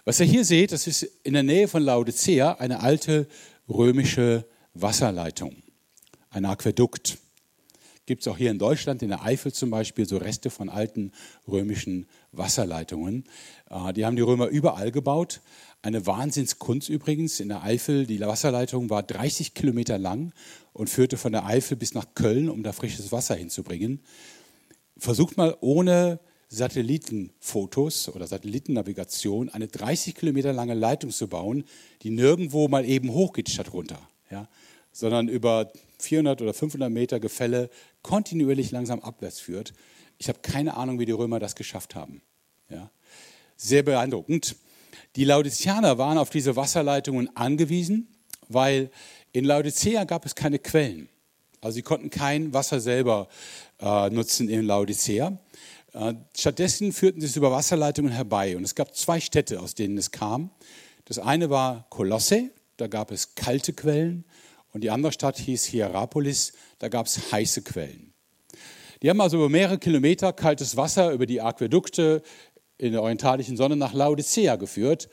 [0.04, 3.28] Was ihr hier seht, das ist in der Nähe von Laodicea eine alte
[3.69, 5.58] römische Wasserleitung,
[6.32, 7.19] ein Aquädukt.
[8.08, 11.12] Gibt es auch hier in Deutschland, in der Eifel zum Beispiel, so Reste von alten
[11.48, 13.26] römischen Wasserleitungen.
[13.69, 15.39] Äh, die haben die Römer überall gebaut.
[15.81, 17.39] Eine Wahnsinnskunst übrigens.
[17.39, 20.33] In der Eifel, die Wasserleitung war 30 Kilometer lang
[20.73, 24.01] und führte von der Eifel bis nach Köln, um da frisches Wasser hinzubringen.
[24.97, 31.63] Versucht mal ohne Satellitenfotos oder Satellitennavigation eine 30 Kilometer lange Leitung zu bauen,
[32.01, 34.49] die nirgendwo mal eben hochgeht statt runter, ja,
[34.91, 37.69] sondern über 400 oder 500 Meter Gefälle
[38.01, 39.73] kontinuierlich langsam abwärts führt.
[40.17, 42.21] Ich habe keine Ahnung, wie die Römer das geschafft haben.
[42.69, 42.89] Ja.
[43.55, 44.55] Sehr beeindruckend.
[45.15, 48.08] Die Laodizianer waren auf diese Wasserleitungen angewiesen,
[48.48, 48.91] weil
[49.32, 51.10] in Laodicea gab es keine Quellen.
[51.62, 53.28] Also sie konnten kein Wasser selber
[53.80, 55.38] äh, nutzen in Laodicea.
[55.93, 58.56] Äh, stattdessen führten sie es über Wasserleitungen herbei.
[58.56, 60.52] Und es gab zwei Städte, aus denen es kam.
[61.06, 64.26] Das eine war Kolosse, da gab es kalte Quellen.
[64.72, 68.13] und die andere Stadt hieß Hierapolis, da gab es heiße Quellen.
[69.02, 72.22] Die haben also über mehrere Kilometer kaltes Wasser über die Aquädukte
[72.79, 75.09] in der orientalischen Sonne nach Laodicea geführt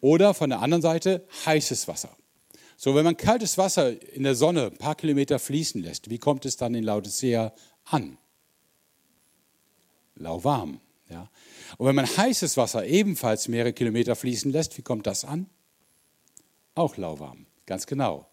[0.00, 2.16] oder von der anderen Seite heißes Wasser.
[2.76, 6.44] So, wenn man kaltes Wasser in der Sonne ein paar Kilometer fließen lässt, wie kommt
[6.46, 7.52] es dann in Laodicea
[7.84, 8.18] an?
[10.14, 10.80] Lauwarm.
[11.10, 11.28] Ja.
[11.78, 15.48] Und wenn man heißes Wasser ebenfalls mehrere Kilometer fließen lässt, wie kommt das an?
[16.74, 18.28] Auch lauwarm, ganz genau.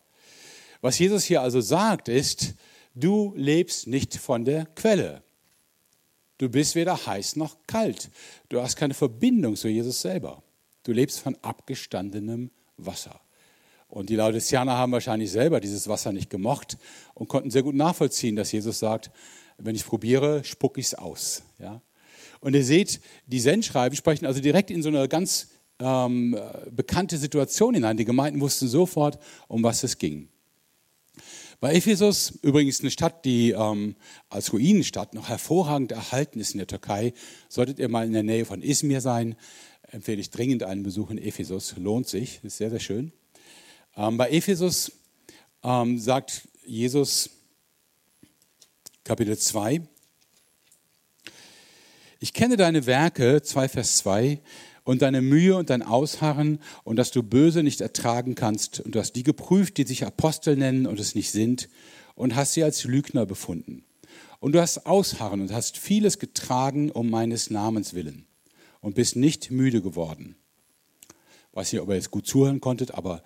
[0.81, 2.53] Was Jesus hier also sagt, ist,
[2.93, 5.23] du lebst nicht von der Quelle.
[6.37, 8.09] Du bist weder heiß noch kalt.
[8.49, 10.43] Du hast keine Verbindung zu Jesus selber.
[10.83, 13.21] Du lebst von abgestandenem Wasser.
[13.87, 16.77] Und die Laodiceaner haben wahrscheinlich selber dieses Wasser nicht gemocht
[17.13, 19.11] und konnten sehr gut nachvollziehen, dass Jesus sagt,
[19.57, 21.43] wenn ich probiere, spucke ich es aus.
[21.59, 21.81] Ja?
[22.41, 25.47] Und ihr seht, die Sendschreiben sprechen also direkt in so eine ganz
[25.79, 26.37] ähm,
[26.71, 27.97] bekannte Situation hinein.
[27.97, 30.29] Die Gemeinden wussten sofort, um was es ging.
[31.61, 33.95] Bei Ephesus, übrigens eine Stadt, die ähm,
[34.29, 37.13] als Ruinenstadt noch hervorragend erhalten ist in der Türkei,
[37.47, 39.35] solltet ihr mal in der Nähe von Izmir sein,
[39.91, 41.75] empfehle ich dringend einen Besuch in Ephesus.
[41.77, 43.13] Lohnt sich, ist sehr, sehr schön.
[43.95, 44.91] Ähm, bei Ephesus
[45.63, 47.29] ähm, sagt Jesus,
[49.03, 49.81] Kapitel 2,
[52.19, 54.41] ich kenne deine Werke, 2 Vers 2,
[54.85, 58.99] und deine Mühe und dein Ausharren und dass du böse nicht ertragen kannst und du
[58.99, 61.67] hast die geprüft, die sich Apostel nennen und es nicht sind
[62.13, 63.83] und hast sie als Lügner befunden.
[64.39, 68.27] Und du hast Ausharren und hast vieles getragen um meines Namens willen
[68.79, 70.35] und bist nicht müde geworden.
[71.51, 73.23] Weiß nicht, ob ihr jetzt gut zuhören konntet, aber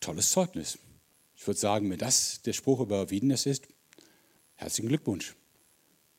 [0.00, 0.78] tolles Zeugnis.
[1.34, 3.66] Ich würde sagen, wenn das der Spruch über Wiedenes ist,
[4.56, 5.34] herzlichen Glückwunsch.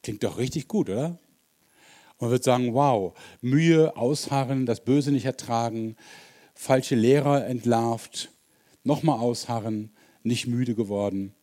[0.02, 1.20] Klingt doch richtig gut, oder?
[2.20, 5.98] Man wird sagen, wow, Mühe, Ausharren, das Böse nicht ertragen,
[6.54, 8.32] falsche Lehrer entlarvt,
[8.84, 9.92] nochmal ausharren,
[10.24, 11.34] nicht müde geworden.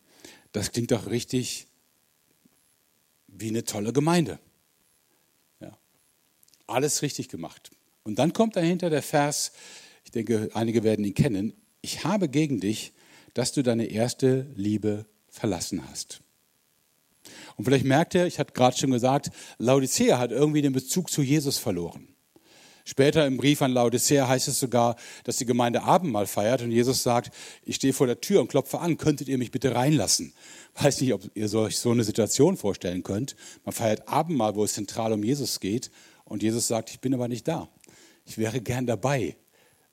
[0.51, 1.67] Das klingt doch richtig
[3.27, 4.39] wie eine tolle Gemeinde.
[5.59, 5.77] Ja.
[6.67, 7.71] Alles richtig gemacht.
[8.03, 9.53] Und dann kommt dahinter der Vers,
[10.03, 12.93] ich denke, einige werden ihn kennen, ich habe gegen dich,
[13.33, 16.22] dass du deine erste Liebe verlassen hast.
[17.55, 21.21] Und vielleicht merkt ihr, ich hatte gerade schon gesagt, Laodicea hat irgendwie den Bezug zu
[21.21, 22.07] Jesus verloren.
[22.85, 27.01] Später im Brief an Laodicea heißt es sogar, dass die Gemeinde Abendmahl feiert und Jesus
[27.01, 27.33] sagt,
[27.63, 30.33] ich stehe vor der Tür und klopfe an, könntet ihr mich bitte reinlassen?
[30.75, 33.37] Weiß nicht, ob ihr euch so eine Situation vorstellen könnt.
[33.63, 35.91] Man feiert Abendmahl, wo es zentral um Jesus geht
[36.25, 37.69] und Jesus sagt, ich bin aber nicht da.
[38.25, 39.37] Ich wäre gern dabei.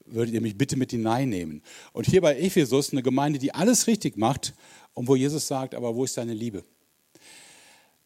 [0.04, 1.62] Würdet ihr mich bitte mit hineinnehmen?
[1.92, 4.54] Und hier bei Ephesus eine Gemeinde, die alles richtig macht
[4.94, 6.64] und wo Jesus sagt, aber wo ist deine Liebe?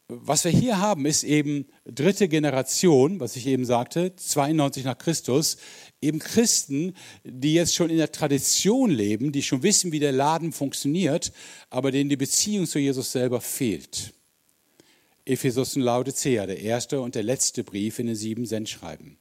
[0.09, 5.57] Was wir hier haben, ist eben dritte Generation, was ich eben sagte, 92 nach Christus,
[6.01, 10.53] eben Christen, die jetzt schon in der Tradition leben, die schon wissen, wie der Laden
[10.53, 11.33] funktioniert,
[11.71, 14.13] aber denen die Beziehung zu Jesus selber fehlt.
[15.25, 19.17] Ephesus und Laodicea, der erste und der letzte Brief in den sieben Sendschreiben.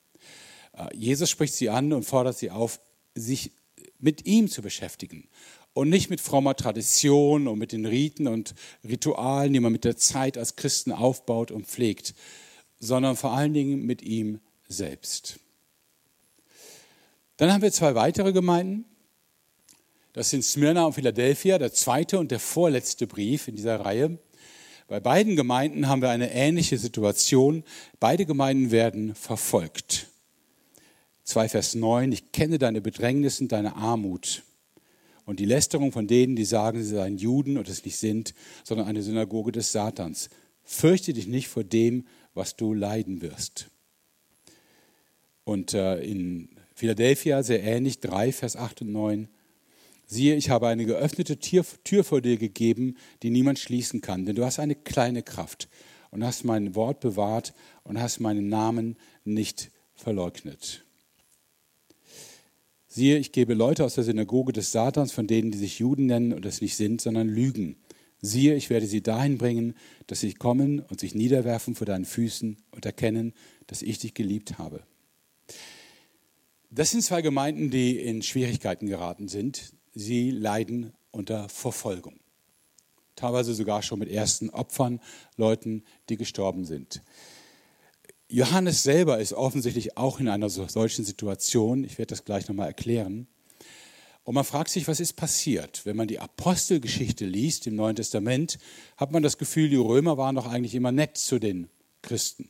[0.73, 2.81] Äh, Jesus spricht sie an und fordert sie auf,
[3.15, 3.51] sich
[3.99, 5.29] mit ihm zu beschäftigen
[5.73, 8.53] und nicht mit frommer Tradition und mit den Riten und
[8.87, 12.13] Ritualen, die man mit der Zeit als Christen aufbaut und pflegt,
[12.79, 15.39] sondern vor allen Dingen mit ihm selbst.
[17.37, 18.85] Dann haben wir zwei weitere Gemeinden.
[20.13, 24.19] Das sind Smyrna und Philadelphia, der zweite und der vorletzte Brief in dieser Reihe.
[24.87, 27.63] Bei beiden Gemeinden haben wir eine ähnliche Situation.
[27.99, 30.07] Beide Gemeinden werden verfolgt.
[31.23, 34.43] 2 Vers 9, ich kenne deine Bedrängnis und deine Armut
[35.25, 38.33] und die Lästerung von denen, die sagen, sie seien Juden und es nicht sind,
[38.63, 40.29] sondern eine Synagoge des Satans.
[40.63, 43.69] Fürchte dich nicht vor dem, was du leiden wirst.
[45.43, 49.27] Und äh, in Philadelphia sehr ähnlich, 3, Vers 8 und 9.
[50.05, 54.35] Siehe, ich habe eine geöffnete Tür, Tür vor dir gegeben, die niemand schließen kann, denn
[54.35, 55.69] du hast eine kleine Kraft
[56.11, 60.85] und hast mein Wort bewahrt und hast meinen Namen nicht verleugnet.
[62.95, 66.31] Siehe, ich gebe Leute aus der Synagoge des Satans, von denen, die sich Juden nennen
[66.31, 67.77] und es nicht sind, sondern lügen.
[68.21, 69.73] Siehe, ich werde sie dahin bringen,
[70.05, 73.33] dass sie kommen und sich niederwerfen vor deinen Füßen und erkennen,
[73.65, 74.83] dass ich dich geliebt habe.
[76.69, 79.73] Das sind zwei Gemeinden, die in Schwierigkeiten geraten sind.
[79.95, 82.19] Sie leiden unter Verfolgung.
[83.15, 85.01] Teilweise sogar schon mit ersten Opfern,
[85.35, 87.01] Leuten, die gestorben sind.
[88.29, 91.83] Johannes selber ist offensichtlich auch in einer solchen Situation.
[91.83, 93.27] Ich werde das gleich nochmal erklären.
[94.23, 95.85] Und man fragt sich, was ist passiert?
[95.85, 98.57] Wenn man die Apostelgeschichte liest im Neuen Testament,
[98.95, 101.67] hat man das Gefühl, die Römer waren doch eigentlich immer nett zu den
[102.01, 102.49] Christen.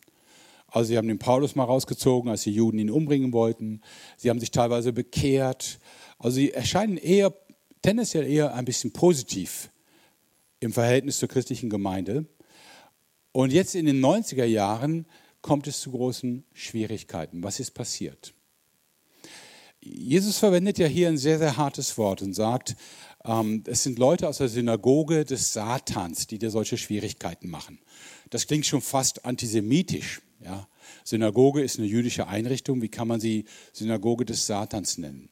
[0.68, 3.82] Also sie haben den Paulus mal rausgezogen, als die Juden ihn umbringen wollten.
[4.18, 5.80] Sie haben sich teilweise bekehrt.
[6.20, 7.34] Also sie erscheinen eher
[7.82, 9.70] tendenziell eher ein bisschen positiv
[10.60, 12.26] im Verhältnis zur christlichen Gemeinde.
[13.32, 15.06] Und jetzt in den 90er Jahren
[15.44, 17.44] kommt es zu großen Schwierigkeiten.
[17.44, 18.34] Was ist passiert?
[19.80, 22.76] Jesus verwendet ja hier ein sehr, sehr hartes Wort und sagt,
[23.26, 27.80] ähm, es sind Leute aus der Synagoge des Satans, die dir solche Schwierigkeiten machen.
[28.30, 30.22] Das klingt schon fast antisemitisch.
[30.40, 30.68] Ja?
[31.04, 32.82] Synagoge ist eine jüdische Einrichtung.
[32.82, 35.30] Wie kann man sie Synagoge des Satans nennen?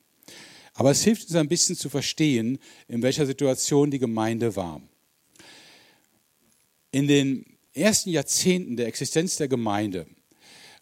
[0.74, 4.82] Aber es hilft uns ein bisschen zu verstehen, in welcher Situation die Gemeinde war.
[6.92, 10.08] In den ersten Jahrzehnten der Existenz der Gemeinde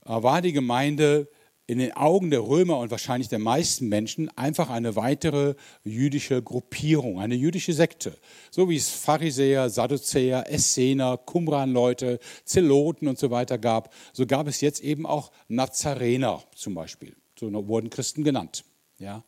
[0.06, 1.28] äh, war die Gemeinde
[1.69, 7.19] in den Augen der Römer und wahrscheinlich der meisten Menschen einfach eine weitere jüdische Gruppierung,
[7.19, 8.17] eine jüdische Sekte.
[8.49, 14.62] So wie es Pharisäer, Sadduzäer, Essener, Qumran-Leute, Zeloten und so weiter gab, so gab es
[14.62, 17.15] jetzt eben auch Nazarener zum Beispiel.
[17.39, 18.65] So wurden Christen genannt.
[18.97, 19.23] Ja.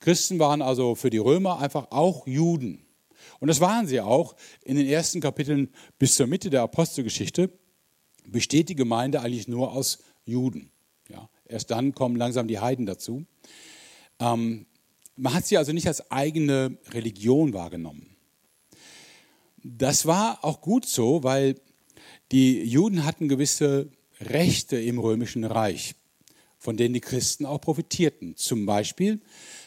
[0.00, 2.85] Christen waren also für die Römer einfach auch Juden.
[3.40, 4.34] Und das waren sie auch.
[4.64, 7.50] In den ersten Kapiteln bis zur Mitte der Apostelgeschichte
[8.26, 10.70] besteht die Gemeinde eigentlich nur aus Juden.
[11.48, 13.24] Erst dann kommen langsam die Heiden dazu.
[14.18, 14.66] Ähm,
[15.16, 18.16] man hat sie also nicht als eigene Religion wahrgenommen.
[19.62, 21.56] Das war auch gut so, weil
[22.32, 25.94] die Juden hatten gewisse Rechte im römischen Reich,
[26.58, 28.36] von denen die Christen auch profitierten.
[28.36, 29.20] Zum Beispiel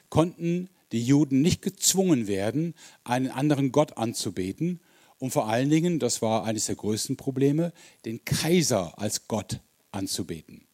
[0.10, 2.74] konnten die Juden nicht gezwungen werden,
[3.04, 4.80] einen anderen Gott anzubeten
[5.20, 7.74] und vor allen Dingen, das war eines der größten Probleme,
[8.06, 9.60] den Kaiser als Gott
[9.92, 10.66] anzubeten.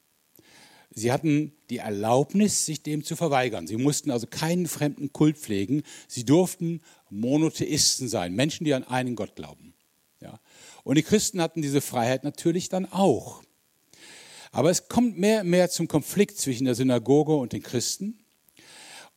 [0.91, 3.67] Sie hatten die Erlaubnis, sich dem zu verweigern.
[3.67, 5.83] Sie mussten also keinen fremden Kult pflegen.
[6.07, 9.73] Sie durften Monotheisten sein, Menschen, die an einen Gott glauben.
[10.21, 10.39] Ja.
[10.83, 13.43] Und die Christen hatten diese Freiheit natürlich dann auch.
[14.51, 18.24] Aber es kommt mehr und mehr zum Konflikt zwischen der Synagoge und den Christen.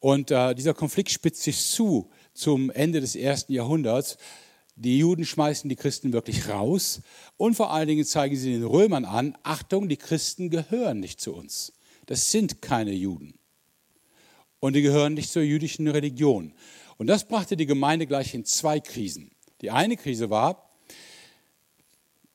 [0.01, 4.17] Und äh, dieser Konflikt spitzt sich zu zum Ende des ersten Jahrhunderts.
[4.77, 7.01] Die Juden schmeißen die Christen wirklich raus
[7.37, 11.35] und vor allen Dingen zeigen sie den Römern an, Achtung, die Christen gehören nicht zu
[11.35, 11.73] uns.
[12.07, 13.35] Das sind keine Juden.
[14.61, 16.55] Und die gehören nicht zur jüdischen Religion.
[16.97, 19.33] Und das brachte die Gemeinde gleich in zwei Krisen.
[19.61, 20.71] Die eine Krise war,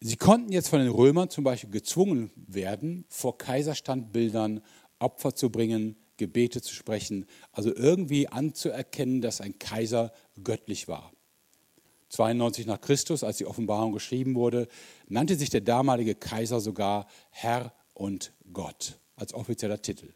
[0.01, 4.61] sie konnten jetzt von den Römern zum Beispiel gezwungen werden, vor Kaiserstandbildern
[4.99, 10.11] Opfer zu bringen, Gebete zu sprechen, also irgendwie anzuerkennen, dass ein Kaiser
[10.43, 11.11] göttlich war.
[12.09, 14.67] 92 nach Christus, als die Offenbarung geschrieben wurde,
[15.07, 20.13] nannte sich der damalige Kaiser sogar Herr und Gott als offizieller Titel.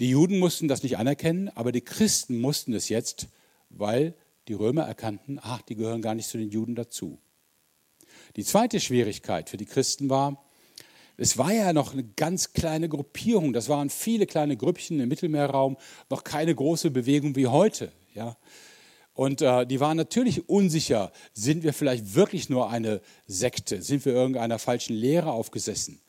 [0.00, 3.28] Die Juden mussten das nicht anerkennen, aber die Christen mussten es jetzt,
[3.68, 4.14] weil
[4.48, 7.18] die Römer erkannten, ach, die gehören gar nicht zu den Juden dazu.
[8.36, 10.44] Die zweite Schwierigkeit für die Christen war,
[11.16, 15.76] es war ja noch eine ganz kleine Gruppierung, das waren viele kleine Grüppchen im Mittelmeerraum,
[16.10, 17.92] noch keine große Bewegung wie heute.
[18.14, 18.36] Ja.
[19.12, 24.12] Und äh, die waren natürlich unsicher, sind wir vielleicht wirklich nur eine Sekte, sind wir
[24.12, 26.00] irgendeiner falschen Lehre aufgesessen.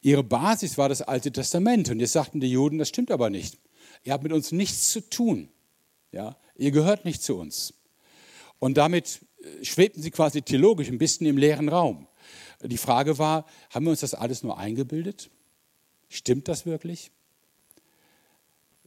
[0.00, 3.58] Ihre Basis war das Alte Testament und jetzt sagten die Juden, das stimmt aber nicht.
[4.02, 5.50] Ihr habt mit uns nichts zu tun.
[6.10, 6.36] Ja?
[6.56, 7.74] Ihr gehört nicht zu uns.
[8.58, 12.07] Und damit äh, schwebten sie quasi theologisch ein bisschen im leeren Raum.
[12.62, 15.30] Die Frage war, haben wir uns das alles nur eingebildet?
[16.08, 17.10] Stimmt das wirklich?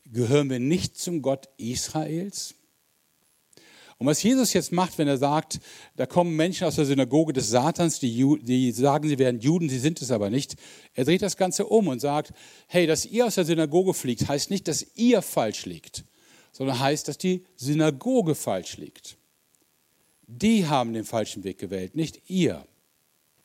[0.05, 2.55] Gehören wir nicht zum Gott Israels?
[4.01, 5.59] Und was Jesus jetzt macht, wenn er sagt,
[5.95, 9.77] da kommen Menschen aus der Synagoge des Satans, die, die sagen, sie wären Juden, sie
[9.77, 10.55] sind es aber nicht.
[10.95, 12.33] Er dreht das Ganze um und sagt,
[12.65, 16.03] hey, dass ihr aus der Synagoge fliegt, heißt nicht, dass ihr falsch liegt,
[16.51, 19.17] sondern heißt, dass die Synagoge falsch liegt.
[20.25, 22.65] Die haben den falschen Weg gewählt, nicht ihr.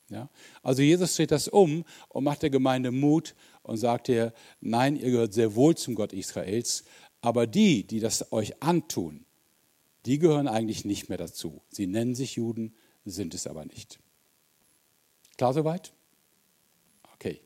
[0.09, 0.29] Ja?
[0.63, 5.11] Also Jesus dreht das um und macht der Gemeinde Mut und sagt ihr, nein, ihr
[5.11, 6.83] gehört sehr wohl zum Gott Israels,
[7.21, 9.25] aber die, die das euch antun,
[10.05, 11.61] die gehören eigentlich nicht mehr dazu.
[11.69, 13.99] Sie nennen sich Juden, sind es aber nicht.
[15.37, 15.93] Klar soweit?
[17.15, 17.41] Okay.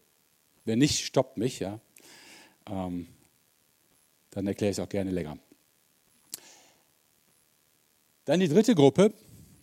[0.65, 1.79] Wenn nicht, stoppt mich, ja.
[2.67, 3.07] Ähm,
[4.29, 5.37] dann erkläre ich es auch gerne länger.
[8.25, 9.13] Dann die dritte Gruppe,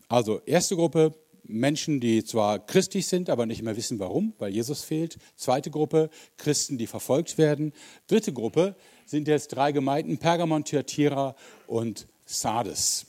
[0.08, 1.14] also erste Gruppe,
[1.48, 5.18] Menschen, die zwar christlich sind, aber nicht mehr wissen warum, weil Jesus fehlt.
[5.36, 7.72] Zweite Gruppe, Christen, die verfolgt werden.
[8.06, 8.76] Dritte Gruppe
[9.06, 11.34] sind jetzt drei Gemeinden, Pergamon, Thyatira
[11.66, 13.06] und Sardes.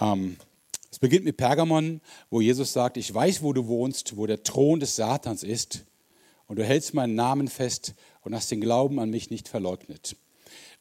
[0.00, 0.36] Ähm,
[0.90, 2.00] es beginnt mit Pergamon,
[2.30, 5.84] wo Jesus sagt, ich weiß, wo du wohnst, wo der Thron des Satans ist,
[6.46, 10.16] und du hältst meinen Namen fest und hast den Glauben an mich nicht verleugnet.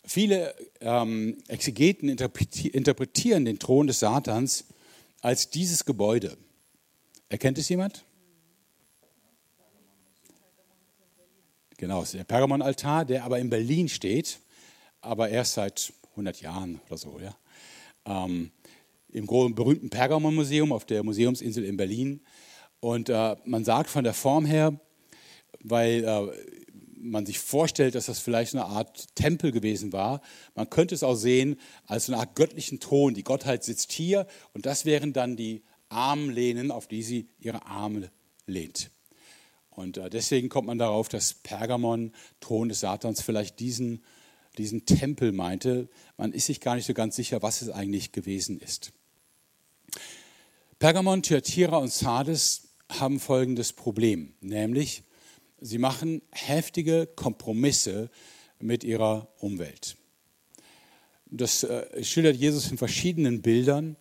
[0.05, 4.65] Viele ähm, Exegeten interpretieren den Thron des Satans
[5.21, 6.37] als dieses Gebäude.
[7.33, 8.05] Erkennt es jemand?
[11.77, 14.39] Genau, es ist der Pergamon-Altar, der aber in Berlin steht,
[15.01, 17.19] aber erst seit 100 Jahren oder so.
[17.19, 17.35] Ja.
[18.05, 18.51] ähm,
[19.11, 22.21] im berühmten Pergamon-Museum auf der Museumsinsel in Berlin.
[22.79, 24.79] Und äh, man sagt von der Form her,
[25.59, 26.27] weil äh,
[26.95, 30.21] man sich vorstellt, dass das vielleicht eine Art Tempel gewesen war.
[30.53, 33.15] Man könnte es auch sehen als eine Art göttlichen Thron.
[33.15, 35.63] Die Gottheit sitzt hier und das wären dann die
[35.93, 38.11] Armlehnen, auf die sie ihre Arme
[38.45, 38.91] lehnt.
[39.69, 44.03] Und äh, deswegen kommt man darauf, dass Pergamon, Thron des Satans, vielleicht diesen,
[44.57, 45.89] diesen Tempel meinte.
[46.17, 48.91] Man ist sich gar nicht so ganz sicher, was es eigentlich gewesen ist.
[50.79, 55.03] Pergamon, Thyatira und Sardes haben folgendes Problem, nämlich
[55.59, 58.09] sie machen heftige Kompromisse
[58.59, 59.97] mit ihrer Umwelt.
[61.25, 63.95] Das äh, schildert Jesus in verschiedenen Bildern.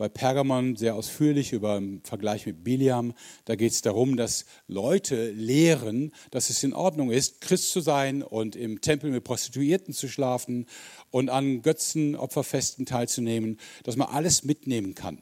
[0.00, 3.12] Bei Pergamon sehr ausführlich über im Vergleich mit Biliam.
[3.44, 8.22] Da geht es darum, dass Leute lehren, dass es in Ordnung ist, Christ zu sein
[8.22, 10.64] und im Tempel mit Prostituierten zu schlafen
[11.10, 15.20] und an Götzenopferfesten teilzunehmen, dass man alles mitnehmen kann.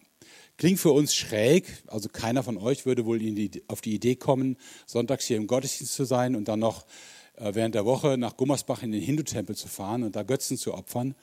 [0.58, 4.58] Klingt für uns schräg, also keiner von euch würde wohl die, auf die Idee kommen,
[4.86, 6.86] sonntags hier im Gottesdienst zu sein und dann noch
[7.34, 10.72] äh, während der Woche nach Gummersbach in den Hindu-Tempel zu fahren und da Götzen zu
[10.72, 11.16] opfern.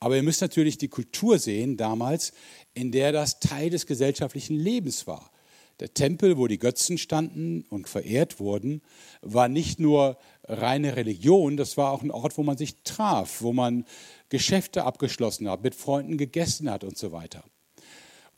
[0.00, 2.32] Aber ihr müsst natürlich die Kultur sehen damals,
[2.72, 5.30] in der das Teil des gesellschaftlichen Lebens war.
[5.78, 8.82] Der Tempel, wo die Götzen standen und verehrt wurden,
[9.22, 13.52] war nicht nur reine Religion, das war auch ein Ort, wo man sich traf, wo
[13.52, 13.86] man
[14.28, 17.44] Geschäfte abgeschlossen hat, mit Freunden gegessen hat und so weiter.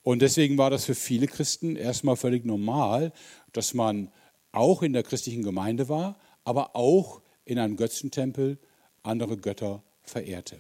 [0.03, 3.13] Und deswegen war das für viele Christen erstmal völlig normal,
[3.53, 4.11] dass man
[4.51, 8.59] auch in der christlichen Gemeinde war, aber auch in einem Götzentempel
[9.03, 10.59] andere Götter verehrte.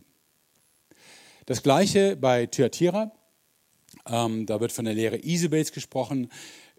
[1.46, 3.10] Das gleiche bei Thyatira.
[4.06, 6.30] Ähm, da wird von der Lehre Isabels gesprochen.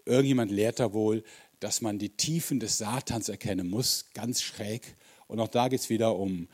[0.06, 1.22] Irgendjemand lehrt da wohl,
[1.60, 4.96] dass man die Tiefen des Satans erkennen muss, ganz schräg.
[5.26, 6.48] Und auch da geht es wieder um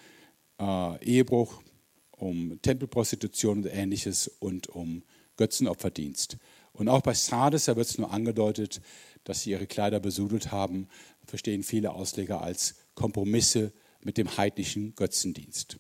[0.59, 1.63] äh, Ehebruch,
[2.11, 5.05] um Tempelprostitution und ähnliches und um
[5.37, 6.37] Götzenopferdienst.
[6.73, 8.81] Und auch bei Sardes, da wird es nur angedeutet,
[9.25, 10.89] dass sie ihre Kleider besudelt haben,
[11.25, 15.79] verstehen viele Ausleger als Kompromisse mit dem heidnischen Götzendienst.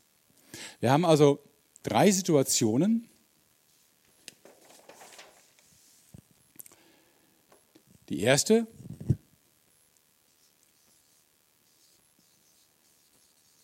[0.80, 1.40] Wir haben also
[1.82, 3.08] drei Situationen.
[8.08, 8.66] Die erste,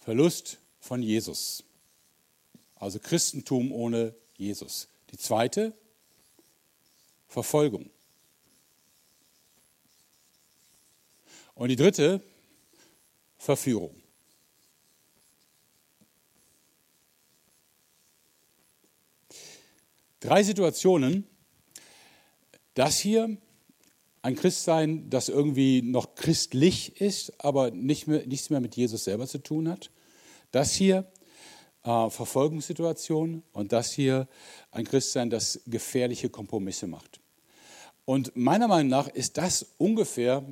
[0.01, 1.65] Verlust von Jesus.
[2.77, 4.87] Also Christentum ohne Jesus.
[5.11, 5.73] Die zweite,
[7.27, 7.91] Verfolgung.
[11.57, 12.23] Und die dritte,
[13.39, 14.01] Verführung.
[20.27, 21.25] Drei Situationen.
[22.75, 23.37] Das hier,
[24.23, 29.29] ein Christsein, das irgendwie noch christlich ist, aber nicht mehr, nichts mehr mit Jesus selber
[29.29, 29.93] zu tun hat.
[30.51, 31.07] Das hier,
[31.85, 33.45] äh, Verfolgungssituation.
[33.53, 34.27] Und das hier,
[34.73, 37.21] ein Christsein, das gefährliche Kompromisse macht.
[38.05, 40.43] Und meiner Meinung nach ist das ungefähr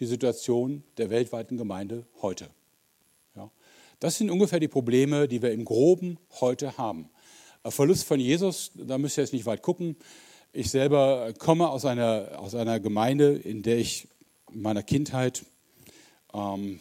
[0.00, 2.48] die Situation der weltweiten Gemeinde heute.
[3.34, 3.50] Ja.
[4.00, 7.10] Das sind ungefähr die Probleme, die wir im Groben heute haben.
[7.70, 9.96] Verlust von Jesus, da müsst ihr jetzt nicht weit gucken.
[10.52, 14.08] Ich selber komme aus einer, aus einer Gemeinde, in der ich
[14.52, 15.44] in meiner Kindheit
[16.32, 16.80] ähm,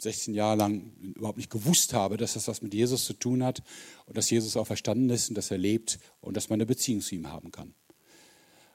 [0.00, 3.62] 16 Jahre lang überhaupt nicht gewusst habe, dass das was mit Jesus zu tun hat
[4.06, 7.00] und dass Jesus auch verstanden ist und dass er lebt und dass man eine Beziehung
[7.00, 7.74] zu ihm haben kann.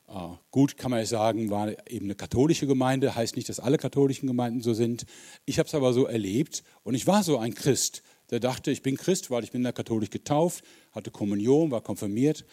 [0.08, 3.78] Ah, gut, kann man ja sagen, war eben eine katholische Gemeinde, heißt nicht, dass alle
[3.78, 5.06] katholischen Gemeinden so sind.
[5.46, 8.82] Ich habe es aber so erlebt und ich war so ein Christ, der dachte, ich
[8.82, 12.46] bin Christ, weil ich bin da katholisch getauft, hatte Kommunion, war konfirmiert,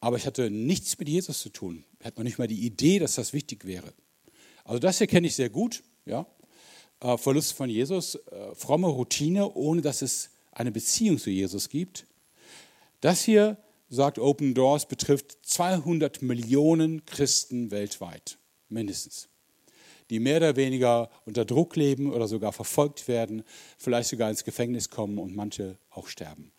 [0.00, 1.84] aber ich hatte nichts mit Jesus zu tun.
[2.00, 3.92] Ich hatte noch nicht mal die Idee, dass das wichtig wäre.
[4.64, 6.26] Also das hier kenne ich sehr gut, ja.
[7.00, 12.06] Äh, Verlust von Jesus, äh, fromme Routine, ohne dass es eine Beziehung zu Jesus gibt.
[13.00, 13.58] Das hier
[13.88, 18.38] sagt Open Doors, betrifft 200 Millionen Christen weltweit,
[18.68, 19.28] mindestens,
[20.10, 23.42] die mehr oder weniger unter Druck leben oder sogar verfolgt werden,
[23.78, 26.52] vielleicht sogar ins Gefängnis kommen und manche auch sterben.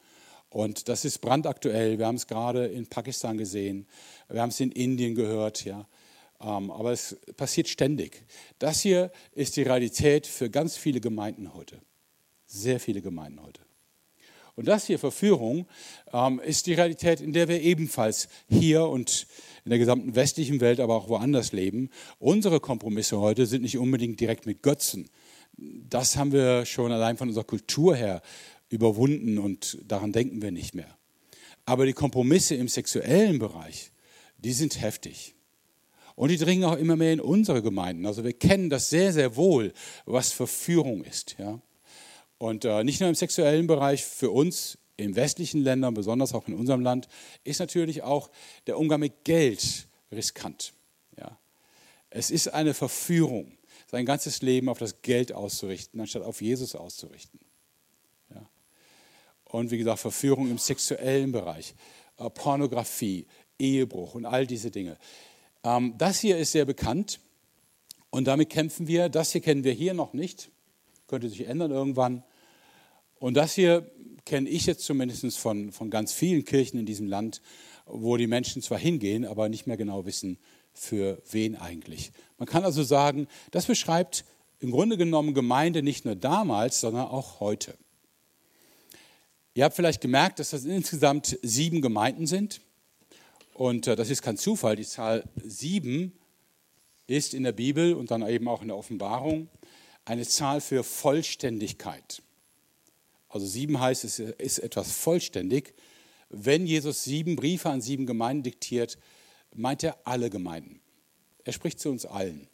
[0.49, 1.99] Und das ist brandaktuell.
[1.99, 3.87] Wir haben es gerade in Pakistan gesehen,
[4.29, 5.87] wir haben es in Indien gehört, ja.
[6.39, 8.23] Ähm, aber es passiert ständig.
[8.59, 11.81] Das hier ist die Realität für ganz viele Gemeinden heute.
[12.45, 13.61] Sehr viele Gemeinden heute.
[14.55, 15.67] Und das hier, Verführung,
[16.11, 19.27] ähm, ist die Realität, in der wir ebenfalls hier und
[19.68, 21.89] in der gesamten westlichen Welt, aber auch woanders leben.
[22.20, 25.09] Unsere Kompromisse heute sind nicht unbedingt direkt mit Götzen.
[25.57, 28.22] Das haben wir schon allein von unserer Kultur her
[28.70, 30.97] überwunden und daran denken wir nicht mehr.
[31.65, 33.91] Aber die Kompromisse im sexuellen Bereich,
[34.38, 35.36] die sind heftig.
[36.15, 38.05] Und die dringen auch immer mehr in unsere Gemeinden.
[38.05, 39.74] Also wir kennen das sehr, sehr wohl,
[40.05, 41.36] was Verführung ist.
[41.39, 41.59] Ja?
[42.38, 46.55] Und äh, nicht nur im sexuellen Bereich für uns in westlichen Ländern, besonders auch in
[46.55, 47.07] unserem Land,
[47.43, 48.29] ist natürlich auch
[48.65, 50.73] der Umgang mit Geld riskant.
[51.17, 51.37] Ja.
[52.09, 53.57] Es ist eine Verführung,
[53.89, 57.39] sein ganzes Leben auf das Geld auszurichten, anstatt auf Jesus auszurichten.
[58.33, 58.49] Ja.
[59.45, 61.75] Und wie gesagt, Verführung im sexuellen Bereich,
[62.17, 63.27] äh, Pornografie,
[63.59, 64.97] Ehebruch und all diese Dinge.
[65.63, 67.19] Ähm, das hier ist sehr bekannt
[68.09, 69.09] und damit kämpfen wir.
[69.09, 70.49] Das hier kennen wir hier noch nicht,
[71.07, 72.23] könnte sich ändern irgendwann.
[73.20, 73.89] Und das hier
[74.26, 77.41] kenne ich jetzt zumindest von, von ganz vielen Kirchen in diesem Land,
[77.86, 80.38] wo die Menschen zwar hingehen, aber nicht mehr genau wissen,
[80.74, 82.11] für wen eigentlich.
[82.38, 84.26] Man kann also sagen, das beschreibt
[84.59, 87.76] im Grunde genommen Gemeinde nicht nur damals, sondern auch heute.
[89.53, 92.61] Ihr habt vielleicht gemerkt, dass das insgesamt sieben Gemeinden sind.
[93.53, 94.76] Und äh, das ist kein Zufall.
[94.76, 96.13] Die Zahl sieben
[97.07, 99.47] ist in der Bibel und dann eben auch in der Offenbarung
[100.05, 102.22] eine Zahl für Vollständigkeit.
[103.38, 105.75] Also sieben heißt, es ist etwas vollständig.
[106.29, 108.97] Wenn Jesus sieben Briefe an sieben Gemeinden diktiert,
[109.53, 110.81] meint er alle Gemeinden.
[111.43, 112.47] Er spricht zu uns allen.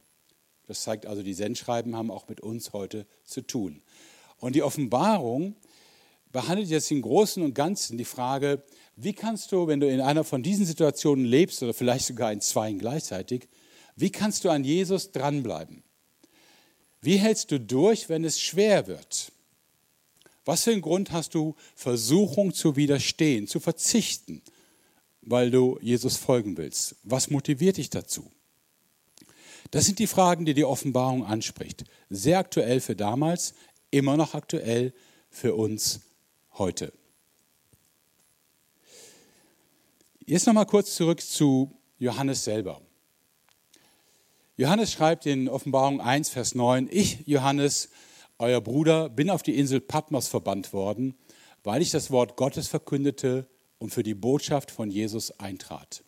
[0.67, 3.81] Das zeigt also, die Sendschreiben haben auch mit uns heute zu tun.
[4.39, 5.55] Und die Offenbarung
[6.33, 8.61] behandelt jetzt im Großen und Ganzen die Frage,
[8.97, 12.41] wie kannst du, wenn du in einer von diesen Situationen lebst oder vielleicht sogar in
[12.41, 13.47] zwei gleichzeitig,
[13.95, 15.81] wie kannst du an Jesus dranbleiben?
[16.99, 19.32] Wie hältst du durch, wenn es schwer wird?
[20.45, 24.41] Was für einen Grund hast du, Versuchung zu widerstehen, zu verzichten,
[25.21, 26.95] weil du Jesus folgen willst?
[27.03, 28.29] Was motiviert dich dazu?
[29.71, 31.85] Das sind die Fragen, die die Offenbarung anspricht.
[32.09, 33.53] Sehr aktuell für damals,
[33.89, 34.93] immer noch aktuell
[35.29, 36.01] für uns
[36.53, 36.93] heute.
[40.25, 42.81] Jetzt nochmal kurz zurück zu Johannes selber.
[44.55, 47.89] Johannes schreibt in Offenbarung 1, Vers 9, ich, Johannes,
[48.43, 51.15] euer Bruder, bin auf die Insel Patmos verbannt worden,
[51.63, 53.47] weil ich das Wort Gottes verkündete
[53.79, 56.03] und für die Botschaft von Jesus eintrat.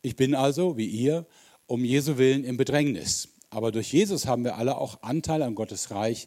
[0.00, 1.26] Ich bin also, wie ihr,
[1.66, 3.28] um Jesu willen im Bedrängnis.
[3.50, 6.26] Aber durch Jesus haben wir alle auch Anteil an Gottes Reich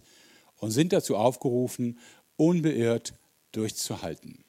[0.57, 1.99] und sind dazu aufgerufen,
[2.38, 3.15] unbeirrt
[3.51, 4.43] durchzuhalten.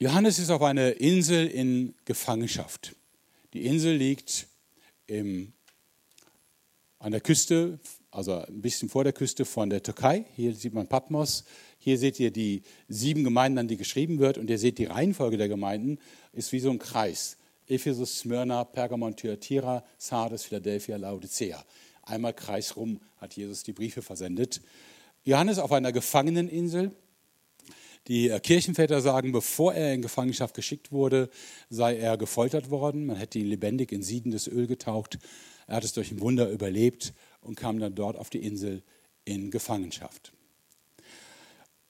[0.00, 2.96] Johannes ist auf einer Insel in Gefangenschaft.
[3.52, 4.48] Die Insel liegt
[5.06, 5.52] im,
[6.98, 7.78] an der Küste
[8.12, 10.26] also ein bisschen vor der Küste von der Türkei.
[10.36, 11.44] Hier sieht man Patmos.
[11.78, 14.36] Hier seht ihr die sieben Gemeinden, an die geschrieben wird.
[14.36, 15.98] Und ihr seht, die Reihenfolge der Gemeinden
[16.34, 17.38] ist wie so ein Kreis.
[17.66, 21.64] Ephesus, Smyrna, Pergamon, Thyatira, Sardes, Philadelphia, Laodicea.
[22.02, 24.60] Einmal kreisrum hat Jesus die Briefe versendet.
[25.24, 26.90] Johannes auf einer Gefangeneninsel.
[28.08, 31.30] Die Kirchenväter sagen, bevor er in Gefangenschaft geschickt wurde,
[31.70, 33.06] sei er gefoltert worden.
[33.06, 35.18] Man hätte ihn lebendig in siedendes Öl getaucht.
[35.66, 38.82] Er hat es durch ein Wunder überlebt und kam dann dort auf die Insel
[39.24, 40.32] in Gefangenschaft.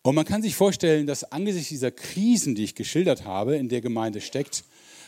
[0.03, 3.81] Und man kann sich vorstellen, dass angesichts dieser Krisen, die ich geschildert habe, in der
[3.81, 4.65] Gemeinde steckt,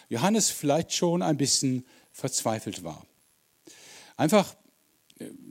[0.08, 3.04] Johannes vielleicht schon ein bisschen verzweifelt war.
[4.16, 4.54] Einfach,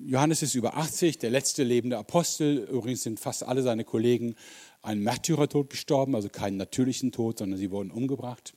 [0.05, 2.59] Johannes ist über 80, der letzte lebende Apostel.
[2.71, 4.35] Übrigens sind fast alle seine Kollegen
[4.81, 8.53] einen Märtyrertod gestorben, also keinen natürlichen Tod, sondern sie wurden umgebracht.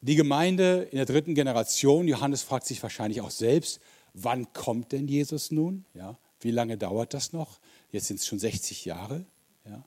[0.00, 3.80] Die Gemeinde in der dritten Generation, Johannes fragt sich wahrscheinlich auch selbst,
[4.24, 5.84] wann kommt denn Jesus nun?
[5.94, 7.58] Ja, wie lange dauert das noch?
[7.90, 9.24] Jetzt sind es schon 60 Jahre.
[9.64, 9.84] Ja.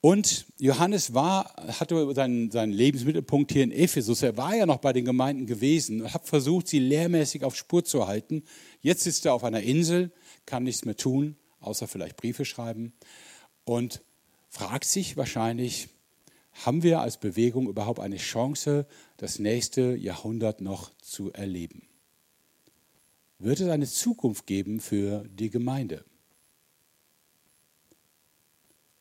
[0.00, 4.22] Und Johannes war, hatte seinen, seinen Lebensmittelpunkt hier in Ephesus.
[4.22, 7.84] Er war ja noch bei den Gemeinden gewesen und hat versucht, sie lehrmäßig auf Spur
[7.84, 8.44] zu halten.
[8.80, 10.12] Jetzt sitzt er auf einer Insel,
[10.44, 12.92] kann nichts mehr tun, außer vielleicht Briefe schreiben
[13.64, 14.02] und
[14.48, 15.88] fragt sich wahrscheinlich,
[16.64, 18.86] haben wir als Bewegung überhaupt eine Chance,
[19.16, 21.82] das nächste Jahrhundert noch zu erleben?
[23.38, 26.04] Wird es eine Zukunft geben für die Gemeinde?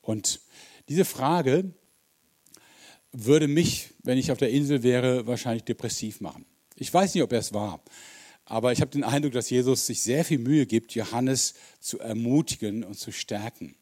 [0.01, 0.41] Und
[0.87, 1.73] diese Frage
[3.11, 6.45] würde mich, wenn ich auf der Insel wäre, wahrscheinlich depressiv machen.
[6.75, 7.81] Ich weiß nicht, ob er es war,
[8.43, 12.83] aber ich habe den Eindruck, dass Jesus sich sehr viel Mühe gibt, Johannes zu ermutigen
[12.83, 13.75] und zu stärken.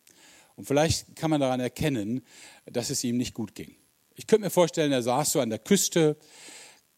[0.55, 2.21] Und vielleicht kann man daran erkennen,
[2.65, 3.75] dass es ihm nicht gut ging.
[4.15, 6.15] Ich könnte mir vorstellen, er saß so an der Küste,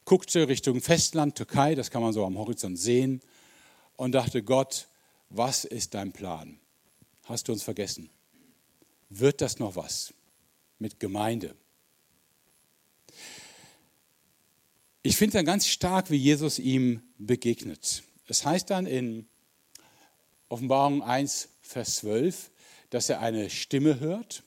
[0.04, 3.22] guckte Richtung Festland, Türkei, das kann man so am Horizont sehen,
[3.98, 4.88] und dachte, Gott,
[5.30, 6.60] was ist dein Plan?
[7.24, 8.10] Hast du uns vergessen?
[9.10, 10.14] Wird das noch was
[10.80, 11.56] mit Gemeinde?
[15.04, 18.04] Ich finde dann ganz stark, wie Jesus ihm begegnet.
[18.28, 19.28] Es heißt dann in
[20.50, 22.52] Offenbarung 1, Vers 12,
[22.90, 24.44] dass er eine Stimme hört.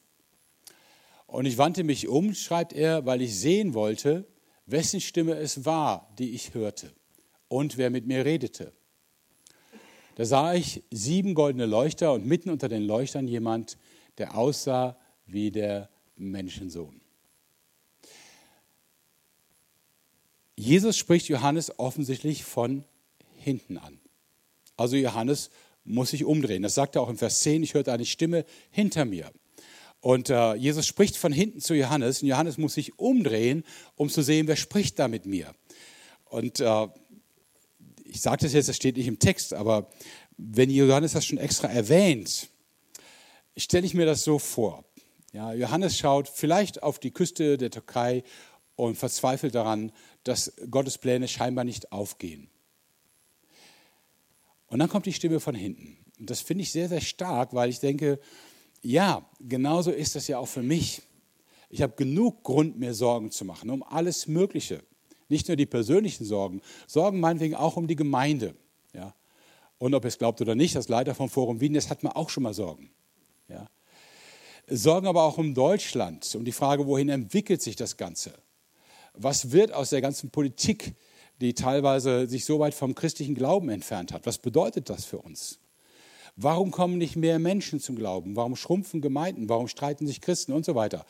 [1.26, 4.26] Und ich wandte mich um, schreibt er, weil ich sehen wollte,
[4.66, 6.92] wessen Stimme es war, die ich hörte
[7.48, 8.72] und wer mit mir redete.
[10.18, 13.78] Da sah ich sieben goldene Leuchter und mitten unter den Leuchtern jemand,
[14.18, 17.00] der aussah wie der Menschensohn.
[20.56, 22.82] Jesus spricht Johannes offensichtlich von
[23.36, 24.00] hinten an.
[24.76, 25.50] Also Johannes
[25.84, 26.64] muss sich umdrehen.
[26.64, 29.30] Das sagt er auch im Vers 10, ich hörte eine Stimme hinter mir.
[30.00, 33.62] Und äh, Jesus spricht von hinten zu Johannes und Johannes muss sich umdrehen,
[33.94, 35.54] um zu sehen, wer spricht da mit mir.
[36.24, 36.88] Und äh,
[38.08, 39.90] ich sage das jetzt, das steht nicht im Text, aber
[40.36, 42.48] wenn Johannes das schon extra erwähnt,
[43.56, 44.84] stelle ich mir das so vor.
[45.32, 48.24] Ja, Johannes schaut vielleicht auf die Küste der Türkei
[48.76, 49.92] und verzweifelt daran,
[50.24, 52.48] dass Gottes Pläne scheinbar nicht aufgehen.
[54.68, 55.98] Und dann kommt die Stimme von hinten.
[56.18, 58.20] Und das finde ich sehr, sehr stark, weil ich denke,
[58.82, 61.02] ja, genauso ist das ja auch für mich.
[61.68, 64.82] Ich habe genug Grund, mir Sorgen zu machen, um alles Mögliche.
[65.28, 68.54] Nicht nur die persönlichen Sorgen, Sorgen meinetwegen auch um die Gemeinde.
[68.94, 69.14] Ja.
[69.78, 72.30] Und ob es glaubt oder nicht, als Leiter vom Forum Wien, das hat man auch
[72.30, 72.90] schon mal Sorgen.
[73.48, 73.68] Ja.
[74.66, 78.32] Sorgen aber auch um Deutschland, um die Frage, wohin entwickelt sich das Ganze?
[79.14, 80.94] Was wird aus der ganzen Politik,
[81.40, 84.26] die teilweise sich so weit vom christlichen Glauben entfernt hat?
[84.26, 85.58] Was bedeutet das für uns?
[86.40, 88.36] Warum kommen nicht mehr Menschen zum Glauben?
[88.36, 89.48] Warum schrumpfen Gemeinden?
[89.48, 91.04] Warum streiten sich Christen und so weiter?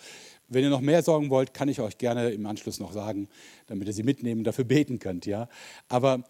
[0.49, 3.29] Wenn ihr noch mehr sorgen wollt, kann ich euch gerne im Anschluss noch sagen,
[3.67, 5.27] damit ihr sie mitnehmen und dafür beten könnt.
[5.27, 5.51] Ja?
[5.87, 6.25] Aber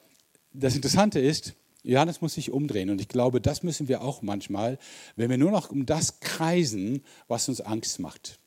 [0.52, 2.90] das Interessante ist, Johannes muss sich umdrehen.
[2.90, 4.80] Und ich glaube, das müssen wir auch manchmal,
[5.14, 8.40] wenn wir nur noch um das kreisen, was uns Angst macht.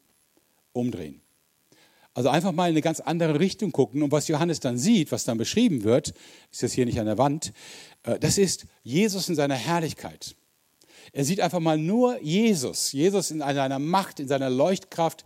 [0.74, 1.22] Umdrehen.
[2.14, 4.04] Also einfach mal in eine ganz andere Richtung gucken.
[4.04, 6.14] Und was Johannes dann sieht, was dann beschrieben wird,
[6.52, 7.54] ist das hier nicht an der Wand,
[8.04, 10.36] äh, das ist Jesus in seiner Herrlichkeit.
[11.14, 15.26] Er sieht einfach mal nur Jesus, Jesus in seiner Macht, in seiner Leuchtkraft,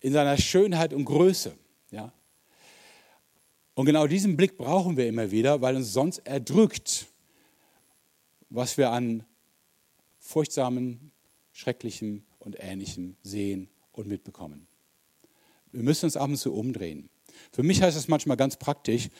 [0.00, 1.54] in seiner Schönheit und Größe.
[1.90, 2.12] Ja?
[3.74, 7.06] Und genau diesen Blick brauchen wir immer wieder, weil uns sonst erdrückt,
[8.48, 9.24] was wir an
[10.18, 11.12] furchtsamen,
[11.52, 14.66] schrecklichem und ähnlichem sehen und mitbekommen.
[15.72, 17.10] Wir müssen uns ab und zu umdrehen.
[17.52, 19.10] Für mich heißt es manchmal ganz praktisch,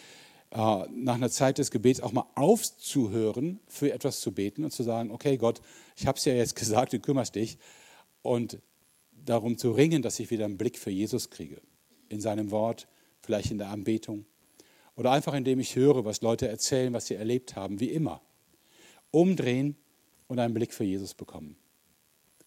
[0.50, 5.10] nach einer Zeit des Gebets auch mal aufzuhören, für etwas zu beten und zu sagen,
[5.10, 5.60] okay Gott,
[5.96, 7.58] ich habe es ja jetzt gesagt, du kümmerst dich.
[8.22, 8.58] Und
[9.12, 11.60] darum zu ringen, dass ich wieder einen Blick für Jesus kriege.
[12.08, 12.88] In seinem Wort,
[13.20, 14.24] vielleicht in der Anbetung.
[14.96, 18.22] Oder einfach indem ich höre, was Leute erzählen, was sie erlebt haben, wie immer.
[19.10, 19.76] Umdrehen
[20.26, 21.56] und einen Blick für Jesus bekommen.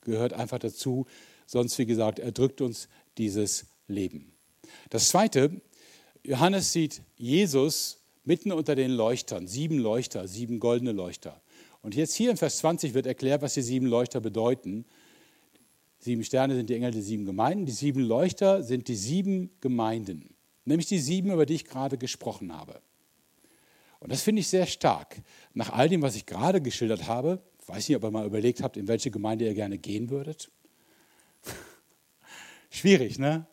[0.01, 1.05] Gehört einfach dazu,
[1.45, 4.33] sonst wie gesagt, erdrückt uns dieses Leben.
[4.89, 5.61] Das Zweite,
[6.24, 11.41] Johannes sieht Jesus mitten unter den Leuchtern, sieben Leuchter, sieben goldene Leuchter.
[11.82, 14.86] Und jetzt hier in Vers 20 wird erklärt, was die sieben Leuchter bedeuten.
[15.97, 20.36] Sieben Sterne sind die Engel der sieben Gemeinden, die sieben Leuchter sind die sieben Gemeinden,
[20.65, 22.82] nämlich die sieben, über die ich gerade gesprochen habe.
[23.99, 25.22] Und das finde ich sehr stark.
[25.53, 28.78] Nach all dem, was ich gerade geschildert habe, weiß nicht, ob ihr mal überlegt habt,
[28.78, 30.51] in welche Gemeinde ihr gerne gehen würdet.
[32.69, 33.45] Schwierig, ne?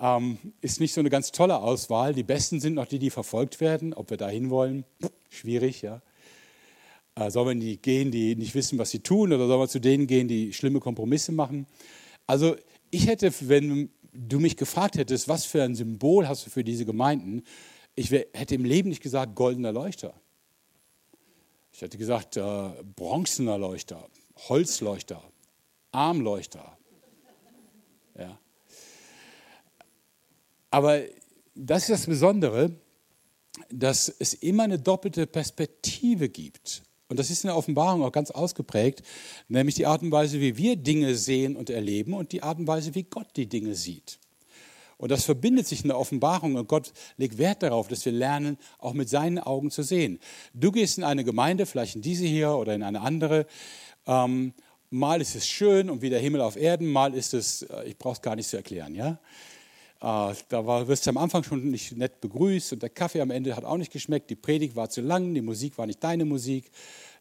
[0.00, 2.14] Ähm, ist nicht so eine ganz tolle Auswahl.
[2.14, 3.92] Die besten sind noch die, die verfolgt werden.
[3.92, 4.84] Ob wir da hinwollen,
[5.28, 6.00] schwierig, ja.
[7.14, 9.80] Äh, wir in die gehen, die nicht wissen, was sie tun, oder sollen wir zu
[9.80, 11.66] denen gehen, die schlimme Kompromisse machen?
[12.26, 12.56] Also
[12.90, 16.84] ich hätte, wenn du mich gefragt hättest, was für ein Symbol hast du für diese
[16.84, 17.42] Gemeinden,
[17.94, 20.14] ich wär, hätte im Leben nicht gesagt goldener Leuchter.
[21.72, 24.08] Ich hätte gesagt äh, bronzener Leuchter,
[24.48, 25.22] Holzleuchter,
[25.92, 26.76] Armleuchter.
[30.70, 31.00] Aber
[31.54, 32.70] das ist das Besondere,
[33.70, 36.82] dass es immer eine doppelte Perspektive gibt.
[37.08, 39.02] Und das ist in der Offenbarung auch ganz ausgeprägt,
[39.48, 42.68] nämlich die Art und Weise, wie wir Dinge sehen und erleben und die Art und
[42.68, 44.20] Weise, wie Gott die Dinge sieht.
[44.96, 48.58] Und das verbindet sich in der Offenbarung und Gott legt Wert darauf, dass wir lernen,
[48.78, 50.20] auch mit seinen Augen zu sehen.
[50.52, 53.46] Du gehst in eine Gemeinde, vielleicht in diese hier oder in eine andere.
[54.06, 54.52] Ähm,
[54.90, 57.96] mal ist es schön und wie der Himmel auf Erden, mal ist es, äh, ich
[57.96, 59.18] brauche es gar nicht zu erklären, ja.
[60.00, 63.30] Äh, da war, wirst du am Anfang schon nicht nett begrüßt und der Kaffee am
[63.30, 66.24] Ende hat auch nicht geschmeckt, die Predigt war zu lang, die Musik war nicht deine
[66.24, 66.70] Musik,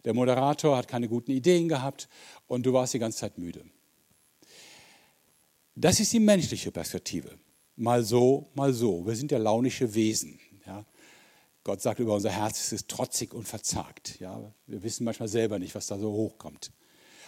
[0.06, 2.08] der Moderator hat keine guten Ideen gehabt
[2.48, 3.66] und du warst die ganze Zeit müde.
[5.76, 7.38] Das ist die menschliche Perspektive.
[7.76, 9.06] Mal so, mal so.
[9.06, 10.40] Wir sind ja launische Wesen.
[10.66, 10.86] Ja.
[11.64, 14.20] Gott sagt über unser Herz, es ist trotzig und verzagt.
[14.20, 14.54] Ja.
[14.68, 16.72] Wir wissen manchmal selber nicht, was da so hochkommt.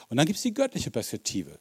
[0.09, 1.59] Und dann gibt es die göttliche Perspektive.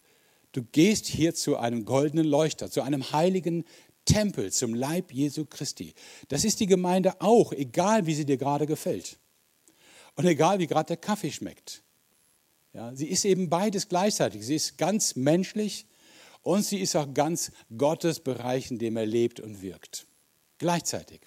[0.52, 3.64] Du gehst hier zu einem goldenen Leuchter, zu einem heiligen
[4.04, 5.94] Tempel, zum Leib Jesu Christi.
[6.28, 9.18] Das ist die Gemeinde auch, egal wie sie dir gerade gefällt.
[10.16, 11.82] Und egal wie gerade der Kaffee schmeckt.
[12.72, 14.44] Ja, sie ist eben beides gleichzeitig.
[14.44, 15.86] Sie ist ganz menschlich
[16.42, 20.06] und sie ist auch ganz Gottes Bereich, in dem er lebt und wirkt.
[20.58, 21.20] Gleichzeitig.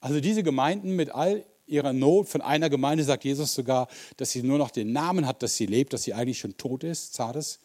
[0.00, 4.42] Also diese Gemeinden mit all ihrer Not von einer Gemeinde sagt Jesus sogar, dass sie
[4.42, 7.60] nur noch den Namen hat, dass sie lebt, dass sie eigentlich schon tot ist, zartes,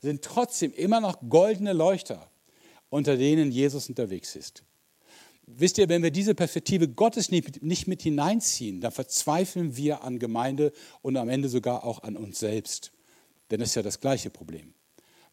[0.00, 2.30] sind trotzdem immer noch goldene Leuchter,
[2.88, 4.62] unter denen Jesus unterwegs ist.
[5.46, 10.72] Wisst ihr, wenn wir diese Perspektive Gottes nicht mit hineinziehen, dann verzweifeln wir an Gemeinde
[11.00, 12.92] und am Ende sogar auch an uns selbst.
[13.50, 14.74] Denn das ist ja das gleiche Problem.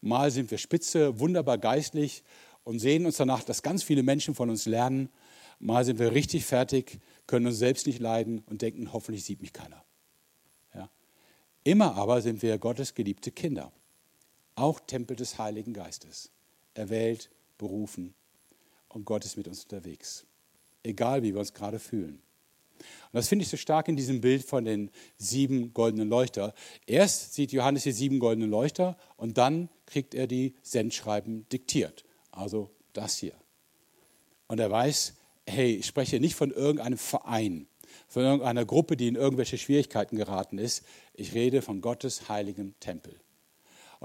[0.00, 2.22] Mal sind wir spitze, wunderbar geistlich
[2.64, 5.10] und sehen uns danach, dass ganz viele Menschen von uns lernen.
[5.58, 9.52] Mal sind wir richtig fertig, können uns selbst nicht leiden und denken, hoffentlich sieht mich
[9.52, 9.84] keiner.
[10.74, 10.90] Ja?
[11.62, 13.70] Immer aber sind wir Gottes geliebte Kinder,
[14.56, 16.30] auch Tempel des Heiligen Geistes,
[16.74, 18.14] erwählt, berufen
[18.88, 20.26] und Gott ist mit uns unterwegs,
[20.82, 22.22] egal wie wir uns gerade fühlen.
[22.78, 26.54] Und das finde ich so stark in diesem Bild von den sieben goldenen Leuchter.
[26.86, 32.04] Erst sieht Johannes die sieben goldenen Leuchter und dann kriegt er die Sendschreiben diktiert.
[32.32, 33.34] Also das hier.
[34.46, 35.14] Und er weiß,
[35.46, 37.66] hey, ich spreche nicht von irgendeinem Verein,
[38.08, 40.84] von irgendeiner Gruppe, die in irgendwelche Schwierigkeiten geraten ist.
[41.14, 43.18] Ich rede von Gottes heiligem Tempel.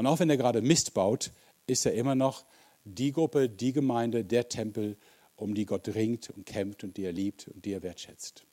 [0.02, 1.30] Und auch wenn er gerade Mist baut,
[1.68, 2.44] ist er immer noch
[2.86, 4.98] die Gruppe, die Gemeinde, der Tempel,
[5.36, 8.44] um die Gott ringt und kämpft und die er liebt und die er wertschätzt.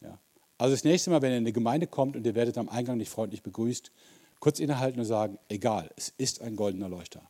[0.00, 0.18] Ja.
[0.58, 2.96] Also das nächste Mal, wenn ihr in eine Gemeinde kommt und ihr werdet am Eingang
[2.96, 3.92] nicht freundlich begrüßt,
[4.40, 7.22] kurz innehalten und sagen, egal, es ist ein goldener Leuchter.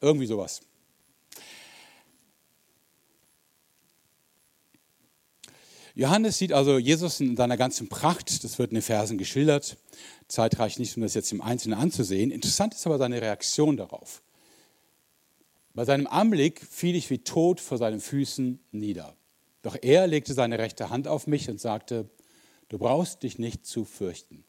[0.00, 0.60] Irgendwie sowas.
[5.96, 9.76] Johannes sieht also Jesus in seiner ganzen Pracht, das wird in den Versen geschildert.
[10.26, 12.32] Zeit reicht nicht, um das jetzt im Einzelnen anzusehen.
[12.32, 14.20] Interessant ist aber seine Reaktion darauf.
[15.72, 19.16] Bei seinem Anblick fiel ich wie tot vor seinen Füßen nieder.
[19.62, 22.10] Doch er legte seine rechte Hand auf mich und sagte,
[22.68, 24.44] du brauchst dich nicht zu fürchten.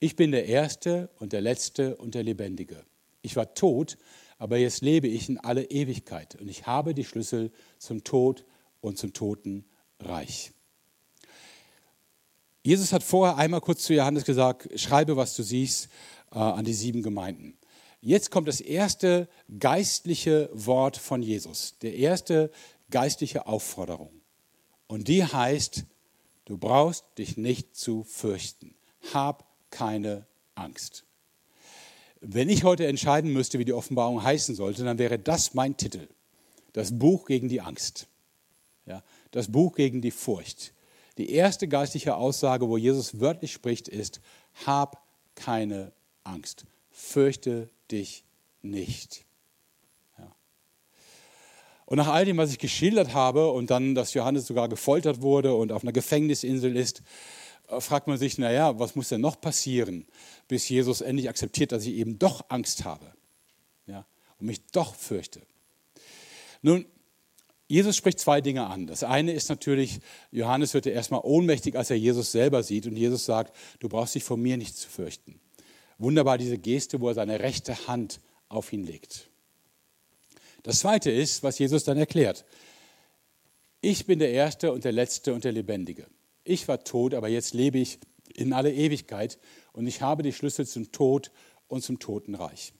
[0.00, 2.84] Ich bin der Erste und der Letzte und der Lebendige.
[3.22, 3.96] Ich war tot,
[4.36, 8.44] aber jetzt lebe ich in alle Ewigkeit und ich habe die Schlüssel zum Tod
[8.80, 10.52] und zum Totenreich.
[12.62, 15.88] Jesus hat vorher einmal kurz zu Johannes gesagt, schreibe, was du siehst,
[16.32, 17.56] äh, an die sieben Gemeinden.
[18.00, 19.28] Jetzt kommt das erste
[19.58, 22.50] geistliche Wort von Jesus, der erste
[22.90, 24.10] geistliche Aufforderung.
[24.86, 25.84] Und die heißt,
[26.44, 28.74] du brauchst dich nicht zu fürchten.
[29.12, 31.04] Hab keine Angst.
[32.20, 36.08] Wenn ich heute entscheiden müsste, wie die Offenbarung heißen sollte, dann wäre das mein Titel.
[36.72, 38.08] Das Buch gegen die Angst.
[38.86, 40.72] Ja, das Buch gegen die Furcht.
[41.18, 44.20] Die erste geistliche Aussage, wo Jesus wörtlich spricht, ist,
[44.64, 45.04] hab
[45.34, 45.92] keine
[46.22, 46.64] Angst.
[46.90, 48.24] Fürchte dich
[48.62, 49.24] nicht.
[50.16, 50.32] Ja.
[51.86, 55.54] Und nach all dem, was ich geschildert habe und dann, dass Johannes sogar gefoltert wurde
[55.54, 57.02] und auf einer Gefängnisinsel ist,
[57.68, 60.06] äh, fragt man sich, naja, was muss denn noch passieren,
[60.46, 63.12] bis Jesus endlich akzeptiert, dass ich eben doch Angst habe
[63.86, 64.06] ja,
[64.38, 65.42] und mich doch fürchte.
[66.62, 66.86] Nun,
[67.68, 68.86] Jesus spricht zwei Dinge an.
[68.86, 70.00] Das eine ist natürlich,
[70.30, 74.24] Johannes wird erstmal ohnmächtig, als er Jesus selber sieht und Jesus sagt, du brauchst dich
[74.24, 75.38] vor mir nicht zu fürchten.
[75.98, 79.28] Wunderbar diese Geste, wo er seine rechte Hand auf ihn legt.
[80.62, 82.46] Das Zweite ist, was Jesus dann erklärt.
[83.82, 86.06] Ich bin der Erste und der Letzte und der Lebendige.
[86.44, 87.98] Ich war tot, aber jetzt lebe ich
[88.34, 89.38] in alle Ewigkeit
[89.72, 91.30] und ich habe die Schlüssel zum Tod
[91.68, 92.72] und zum Totenreich.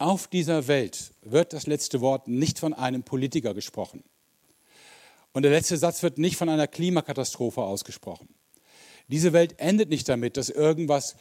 [0.00, 4.02] Auf dieser Welt wird das letzte Wort nicht von einem Politiker gesprochen.
[5.34, 8.30] Und der letzte Satz wird nicht von einer Klimakatastrophe ausgesprochen.
[9.08, 11.16] Diese Welt endet nicht damit, dass irgendwas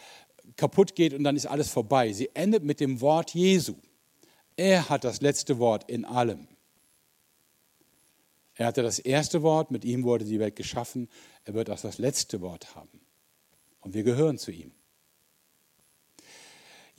[0.56, 2.14] kaputt geht und dann ist alles vorbei.
[2.14, 3.76] Sie endet mit dem Wort Jesu.
[4.56, 6.48] Er hat das letzte Wort in allem.
[8.56, 11.10] Er hatte das erste Wort, mit ihm wurde die Welt geschaffen.
[11.44, 13.02] Er wird auch das letzte Wort haben.
[13.82, 14.72] Und wir gehören zu ihm.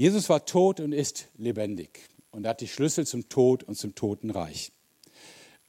[0.00, 4.72] Jesus war tot und ist lebendig und hat die Schlüssel zum Tod und zum Totenreich.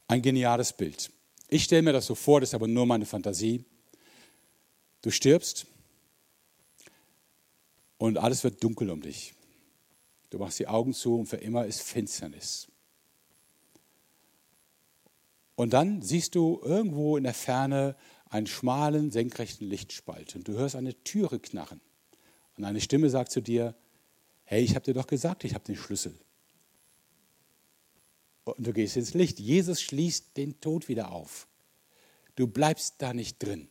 [0.08, 1.12] Ein geniales Bild.
[1.48, 3.66] Ich stelle mir das so vor, das ist aber nur meine Fantasie.
[5.02, 5.66] Du stirbst
[7.98, 9.34] und alles wird dunkel um dich.
[10.30, 12.68] Du machst die Augen zu und für immer ist Finsternis.
[15.56, 17.96] Und dann siehst du irgendwo in der Ferne
[18.30, 21.82] einen schmalen, senkrechten Lichtspalt und du hörst eine Türe knarren.
[22.56, 23.74] Und eine Stimme sagt zu dir,
[24.52, 26.14] hey, ich habe dir doch gesagt, ich habe den Schlüssel.
[28.44, 29.40] Und du gehst ins Licht.
[29.40, 31.48] Jesus schließt den Tod wieder auf.
[32.36, 33.70] Du bleibst da nicht drin.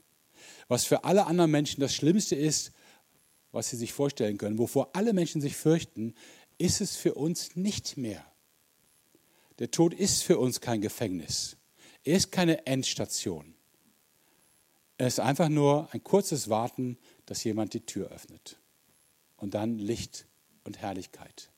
[0.67, 2.71] Was für alle anderen Menschen das Schlimmste ist,
[3.51, 6.15] was sie sich vorstellen können, wovor alle Menschen sich fürchten,
[6.57, 8.25] ist es für uns nicht mehr.
[9.59, 11.57] Der Tod ist für uns kein Gefängnis.
[12.03, 13.53] Er ist keine Endstation.
[14.97, 18.57] Er ist einfach nur ein kurzes Warten, dass jemand die Tür öffnet.
[19.35, 20.25] Und dann Licht
[20.63, 21.49] und Herrlichkeit.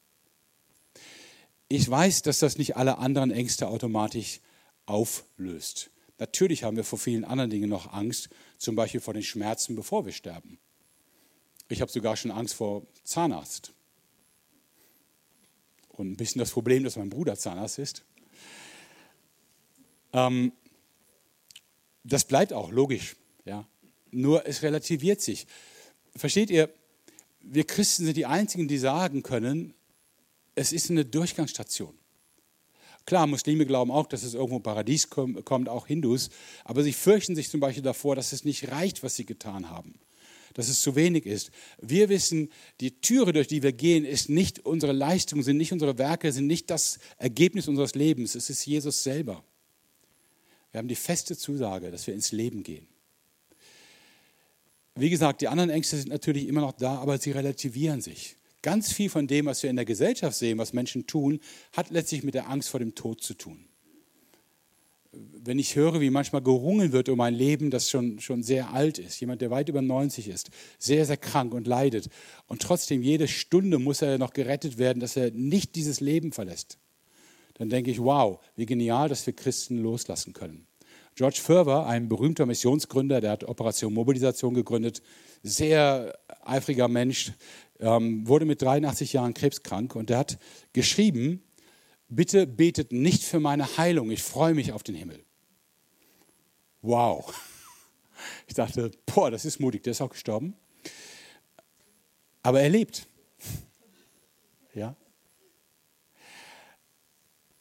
[1.68, 4.41] Ich weiß, dass das nicht alle anderen Ängste automatisch
[4.86, 5.89] auflöst.
[6.20, 10.06] Natürlich haben wir vor vielen anderen Dingen noch Angst, zum Beispiel vor den Schmerzen, bevor
[10.06, 10.60] wir sterben.
[11.70, 13.74] Ich habe sogar schon Angst vor Zahnarzt.
[15.89, 18.04] Und ein bisschen das Problem, dass mein Bruder Zahnarzt ist.
[20.12, 20.51] Ähm,
[22.04, 23.16] das bleibt auch logisch.
[23.45, 23.68] Ja.
[24.12, 25.47] Nur es relativiert sich.
[26.16, 26.70] Versteht ihr,
[27.43, 29.73] wir Christen sind die Einzigen, die sagen können,
[30.55, 31.93] es ist eine Durchgangsstation.
[33.05, 36.29] Klar, Muslime glauben auch, dass es irgendwo ein Paradies kommt, auch Hindus,
[36.63, 39.95] aber sie fürchten sich zum Beispiel davor, dass es nicht reicht, was sie getan haben,
[40.53, 41.51] dass es zu wenig ist.
[41.81, 45.97] Wir wissen, die Türe, durch die wir gehen, ist nicht unsere Leistung, sind nicht unsere
[45.97, 49.43] Werke, sind nicht das Ergebnis unseres Lebens, es ist Jesus selber.
[50.71, 52.87] Wir haben die feste Zusage, dass wir ins Leben gehen.
[54.95, 58.37] Wie gesagt, die anderen Ängste sind natürlich immer noch da, aber sie relativieren sich.
[58.61, 61.39] Ganz viel von dem, was wir in der Gesellschaft sehen, was Menschen tun,
[61.73, 63.65] hat letztlich mit der Angst vor dem Tod zu tun.
[65.11, 68.99] Wenn ich höre, wie manchmal gerungen wird um ein Leben, das schon, schon sehr alt
[68.99, 72.09] ist, jemand, der weit über 90 ist, sehr, sehr krank und leidet,
[72.47, 76.79] und trotzdem jede Stunde muss er noch gerettet werden, dass er nicht dieses Leben verlässt,
[77.55, 80.65] dann denke ich, wow, wie genial, dass wir Christen loslassen können.
[81.16, 85.01] George Furver, ein berühmter Missionsgründer, der hat Operation Mobilisation gegründet,
[85.43, 87.34] sehr eifriger Mensch,
[87.80, 90.39] ähm, wurde mit 83 Jahren krebskrank und der hat
[90.74, 91.43] geschrieben,
[92.09, 95.24] bitte betet nicht für meine Heilung, ich freue mich auf den Himmel.
[96.82, 97.34] Wow.
[98.47, 100.55] Ich dachte, boah, das ist mutig, der ist auch gestorben.
[102.41, 103.05] Aber er lebt.
[104.74, 104.95] Ja.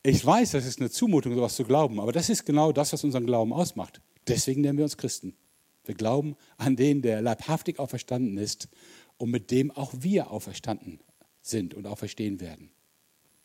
[0.04, 3.04] Ich weiß, das ist eine Zumutung, sowas zu glauben, aber das ist genau das, was
[3.04, 4.00] unseren Glauben ausmacht.
[4.26, 5.36] Deswegen nennen wir uns Christen.
[5.84, 8.68] Wir glauben an den, der leibhaftig auferstanden ist
[9.16, 11.00] und mit dem auch wir auferstanden
[11.40, 12.70] sind und auferstehen werden.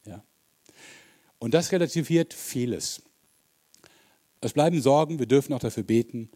[0.05, 0.23] Ja.
[1.39, 3.03] Und das relativiert vieles.
[4.41, 6.29] Es bleiben Sorgen, wir dürfen auch dafür beten,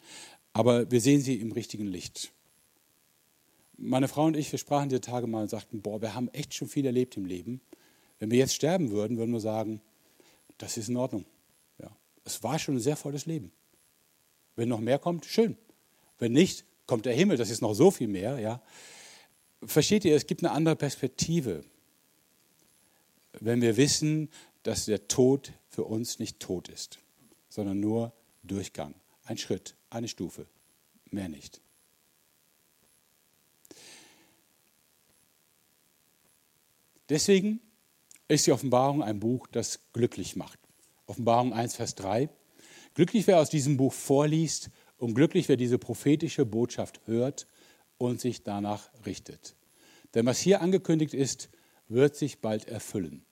[0.53, 2.31] aber wir sehen sie im richtigen Licht.
[3.77, 6.53] Meine Frau und ich, wir sprachen diese Tage mal und sagten, boah, wir haben echt
[6.53, 7.61] schon viel erlebt im Leben.
[8.19, 9.81] Wenn wir jetzt sterben würden, würden wir sagen,
[10.61, 11.25] das ist in Ordnung.
[11.79, 11.89] Ja.
[12.23, 13.51] Es war schon ein sehr volles Leben.
[14.55, 15.57] Wenn noch mehr kommt, schön.
[16.19, 18.39] Wenn nicht, kommt der Himmel, das ist noch so viel mehr.
[18.39, 18.61] Ja.
[19.63, 21.63] Versteht ihr, es gibt eine andere Perspektive,
[23.33, 24.29] wenn wir wissen,
[24.63, 26.99] dass der Tod für uns nicht tot ist,
[27.49, 28.93] sondern nur Durchgang,
[29.23, 30.45] ein Schritt, eine Stufe,
[31.09, 31.61] mehr nicht.
[37.09, 37.59] Deswegen
[38.31, 40.59] ist die Offenbarung ein Buch, das glücklich macht.
[41.05, 42.29] Offenbarung 1, Vers 3.
[42.93, 47.47] Glücklich, wer aus diesem Buch vorliest und glücklich, wer diese prophetische Botschaft hört
[47.97, 49.55] und sich danach richtet.
[50.13, 51.49] Denn was hier angekündigt ist,
[51.89, 53.25] wird sich bald erfüllen.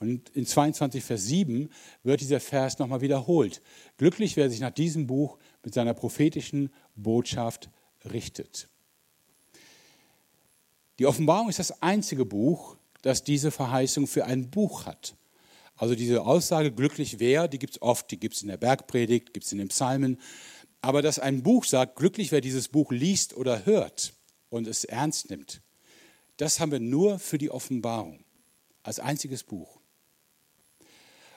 [0.00, 1.68] Und in 22, Vers 7
[2.02, 3.60] wird dieser Vers nochmal wiederholt.
[3.98, 7.68] Glücklich, wer sich nach diesem Buch mit seiner prophetischen Botschaft
[8.10, 8.68] richtet.
[10.98, 15.16] Die Offenbarung ist das einzige Buch, das diese Verheißung für ein Buch hat.
[15.76, 19.32] Also diese Aussage, glücklich wer, die gibt es oft, die gibt es in der Bergpredigt,
[19.32, 20.20] gibt es in den Psalmen.
[20.80, 24.12] Aber dass ein Buch sagt, glücklich wer dieses Buch liest oder hört
[24.48, 25.60] und es ernst nimmt,
[26.36, 28.24] das haben wir nur für die Offenbarung,
[28.82, 29.78] als einziges Buch.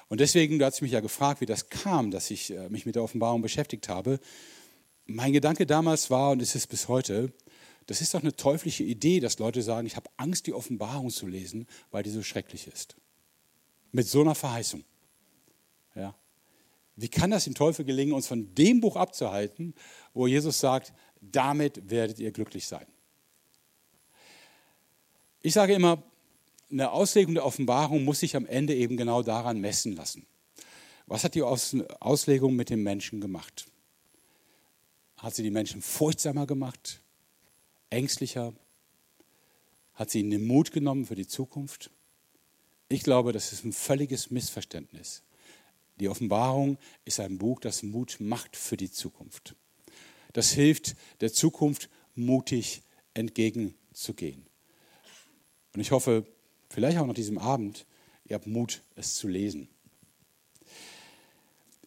[0.09, 2.95] Und deswegen, du hast mich ja gefragt, wie das kam, dass ich äh, mich mit
[2.95, 4.19] der Offenbarung beschäftigt habe.
[5.05, 7.31] Mein Gedanke damals war, und es ist bis heute,
[7.87, 11.27] das ist doch eine teuflische Idee, dass Leute sagen, ich habe Angst, die Offenbarung zu
[11.27, 12.95] lesen, weil die so schrecklich ist.
[13.91, 14.83] Mit so einer Verheißung.
[15.95, 16.15] Ja.
[16.95, 19.73] Wie kann das dem Teufel gelingen, uns von dem Buch abzuhalten,
[20.13, 22.85] wo Jesus sagt, damit werdet ihr glücklich sein?
[25.41, 26.03] Ich sage immer,
[26.69, 30.25] eine Auslegung der Offenbarung muss sich am Ende eben genau daran messen lassen.
[31.07, 33.65] Was hat die Auslegung mit dem Menschen gemacht?
[35.17, 37.00] Hat sie die Menschen furchtsamer gemacht?
[37.91, 38.53] Ängstlicher?
[39.93, 41.91] Hat sie ihnen den Mut genommen für die Zukunft?
[42.89, 45.21] Ich glaube, das ist ein völliges Missverständnis.
[45.99, 49.55] Die Offenbarung ist ein Buch, das Mut macht für die Zukunft.
[50.33, 52.81] Das hilft der Zukunft mutig
[53.13, 54.45] entgegenzugehen.
[55.73, 56.25] Und ich hoffe,
[56.69, 57.85] vielleicht auch nach diesem Abend,
[58.25, 59.69] ihr habt Mut, es zu lesen.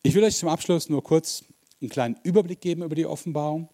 [0.03, 1.45] Ich will euch zum Abschluss nur kurz
[1.81, 3.69] einen kleinen Überblick geben über die Offenbarung.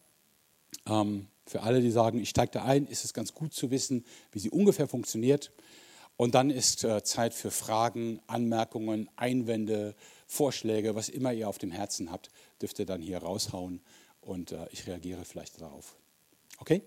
[0.86, 4.04] Ähm, für alle, die sagen, ich steige da ein, ist es ganz gut zu wissen,
[4.30, 5.50] wie sie ungefähr funktioniert.
[6.16, 9.96] Und dann ist äh, Zeit für Fragen, Anmerkungen, Einwände,
[10.28, 12.30] Vorschläge, was immer ihr auf dem Herzen habt,
[12.62, 13.80] dürft ihr dann hier raushauen
[14.20, 15.96] und äh, ich reagiere vielleicht darauf.
[16.58, 16.82] Okay?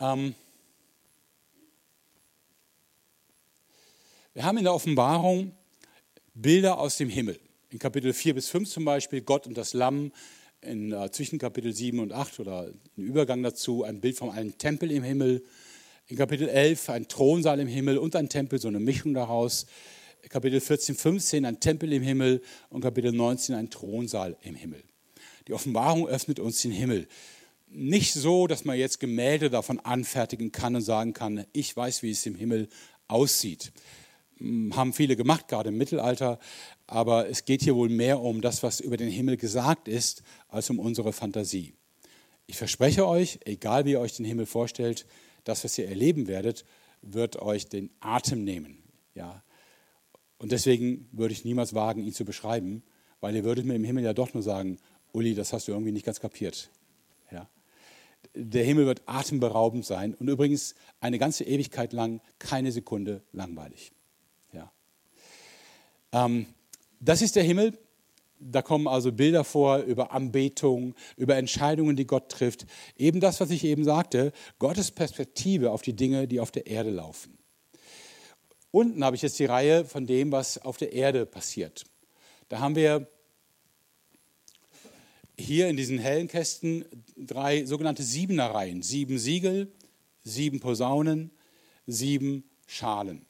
[0.00, 0.34] Ähm
[4.32, 5.54] wir haben in der Offenbarung
[6.32, 7.38] Bilder aus dem Himmel.
[7.68, 10.12] In Kapitel 4 bis 5 zum Beispiel Gott und das Lamm,
[10.62, 14.56] in, äh, zwischen Kapitel 7 und 8 oder im Übergang dazu ein Bild von einem
[14.58, 15.42] Tempel im Himmel.
[16.06, 19.66] In Kapitel 11 ein Thronsaal im Himmel und ein Tempel, so eine Mischung daraus.
[20.28, 24.82] Kapitel 14, 15 ein Tempel im Himmel und Kapitel 19 ein Thronsaal im Himmel.
[25.48, 27.08] Die Offenbarung öffnet uns den Himmel.
[27.68, 32.10] Nicht so, dass man jetzt Gemälde davon anfertigen kann und sagen kann, ich weiß, wie
[32.10, 32.68] es im Himmel
[33.08, 33.72] aussieht.
[34.38, 36.38] Hm, haben viele gemacht, gerade im Mittelalter,
[36.92, 40.68] aber es geht hier wohl mehr um das, was über den Himmel gesagt ist, als
[40.68, 41.72] um unsere Fantasie.
[42.46, 45.06] Ich verspreche euch, egal wie ihr euch den Himmel vorstellt,
[45.44, 46.66] das, was ihr erleben werdet,
[47.00, 48.82] wird euch den Atem nehmen.
[49.14, 49.42] Ja,
[50.36, 52.82] und deswegen würde ich niemals wagen, ihn zu beschreiben,
[53.20, 54.76] weil ihr würdet mir im Himmel ja doch nur sagen,
[55.12, 56.68] Uli, das hast du irgendwie nicht ganz kapiert.
[57.30, 57.48] Ja.
[58.34, 63.92] Der Himmel wird atemberaubend sein und übrigens eine ganze Ewigkeit lang keine Sekunde langweilig.
[64.52, 64.70] Ja.
[66.12, 66.46] Ähm,
[67.02, 67.76] das ist der Himmel.
[68.38, 72.66] Da kommen also Bilder vor über Anbetung, über Entscheidungen, die Gott trifft.
[72.96, 76.90] Eben das, was ich eben sagte, Gottes Perspektive auf die Dinge, die auf der Erde
[76.90, 77.38] laufen.
[78.70, 81.84] Unten habe ich jetzt die Reihe von dem, was auf der Erde passiert.
[82.48, 83.06] Da haben wir
[85.38, 86.84] hier in diesen hellen Kästen
[87.16, 88.82] drei sogenannte Siebener-Reihen.
[88.82, 89.72] Sieben Siegel,
[90.22, 91.30] sieben Posaunen,
[91.86, 93.26] sieben Schalen.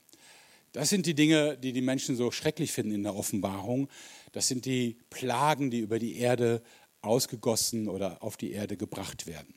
[0.72, 3.88] Das sind die Dinge, die die Menschen so schrecklich finden in der Offenbarung.
[4.32, 6.62] Das sind die Plagen, die über die Erde
[7.02, 9.54] ausgegossen oder auf die Erde gebracht werden.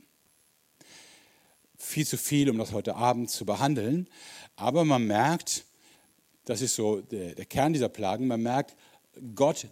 [1.77, 4.09] Viel zu viel, um das heute Abend zu behandeln.
[4.55, 5.65] Aber man merkt,
[6.43, 8.27] das ist so der, der Kern dieser Plagen.
[8.27, 8.75] Man merkt,
[9.35, 9.67] Gott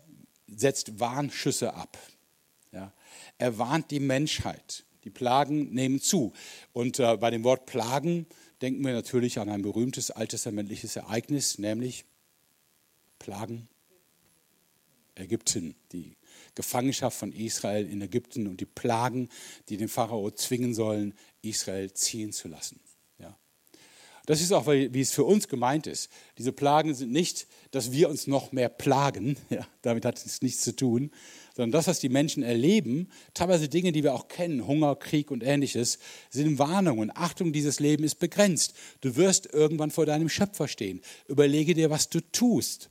[0.48, 1.98] setzt Warnschüsse ab.
[2.72, 2.94] Ja.
[3.38, 4.86] Er warnt die Menschheit.
[5.04, 6.32] Die Plagen nehmen zu.
[6.72, 8.26] Und äh, bei dem Wort Plagen
[8.62, 12.06] denken wir natürlich an ein berühmtes alttestamentliches Ereignis, nämlich
[13.20, 13.68] Plagen.
[15.16, 16.16] Ägypten, die
[16.56, 19.30] Gefangenschaft von Israel in Ägypten und die Plagen,
[19.70, 22.80] die den Pharao zwingen sollen, Israel ziehen zu lassen.
[24.26, 26.10] Das ist auch, wie es für uns gemeint ist.
[26.38, 30.62] Diese Plagen sind nicht, dass wir uns noch mehr plagen, ja, damit hat es nichts
[30.62, 31.12] zu tun,
[31.54, 35.44] sondern das, was die Menschen erleben, teilweise Dinge, die wir auch kennen, Hunger, Krieg und
[35.44, 36.00] ähnliches,
[36.30, 37.12] sind Warnungen.
[37.14, 38.74] Achtung, dieses Leben ist begrenzt.
[39.02, 41.02] Du wirst irgendwann vor deinem Schöpfer stehen.
[41.28, 42.90] Überlege dir, was du tust.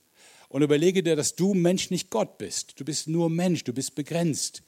[0.48, 2.78] Und überlege dir, dass du Mensch, nicht Gott bist.
[2.78, 4.62] Du bist nur Mensch, du bist begrenzt.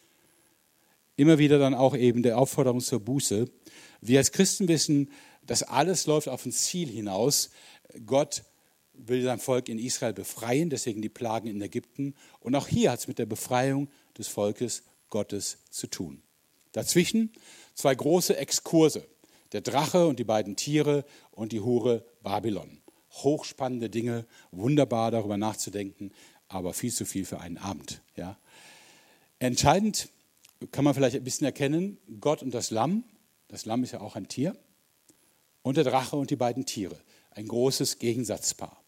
[1.17, 3.49] Immer wieder dann auch eben der Aufforderung zur Buße.
[4.01, 5.11] Wir als Christen wissen,
[5.47, 7.51] das alles läuft auf ein Ziel hinaus.
[8.07, 8.43] Gott
[8.95, 12.15] will sein Volk in Israel befreien, deswegen die Plagen in Ägypten.
[12.41, 16.23] Und auch hier hat es mit der Befreiung des Volkes Gottes zu tun.
[16.73, 17.33] Dazwischen
[17.75, 19.07] zwei große Exkurse.
[19.53, 22.81] Der Drache und die beiden Tiere und die Hure Babylon.
[23.11, 26.11] Hochspannende Dinge, wunderbar darüber nachzudenken,
[26.49, 28.03] aber viel zu viel für einen Abend.
[28.17, 28.37] Ja.
[29.39, 30.09] Entscheidend
[30.73, 33.05] kann man vielleicht ein bisschen erkennen, Gott und das Lamm.
[33.49, 34.57] Das Lamm ist ja auch ein Tier
[35.63, 36.99] und der Drache und die beiden Tiere.
[37.31, 38.84] Ein großes Gegensatzpaar.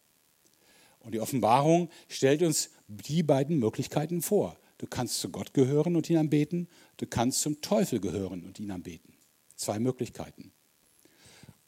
[1.07, 4.57] Und die Offenbarung stellt uns die beiden Möglichkeiten vor.
[4.79, 8.73] Du kannst zu Gott gehören und ihn anbeten, du kannst zum Teufel gehören und ihn
[8.73, 9.15] anbeten.
[9.55, 10.51] Zwei Möglichkeiten.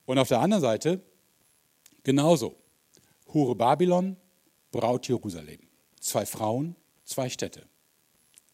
[0.06, 1.00] Und auf der anderen Seite
[2.02, 2.56] genauso.
[3.32, 4.16] Hure Babylon,
[4.72, 5.60] Braut Jerusalem.
[6.00, 6.74] Zwei Frauen,
[7.04, 7.62] zwei Städte.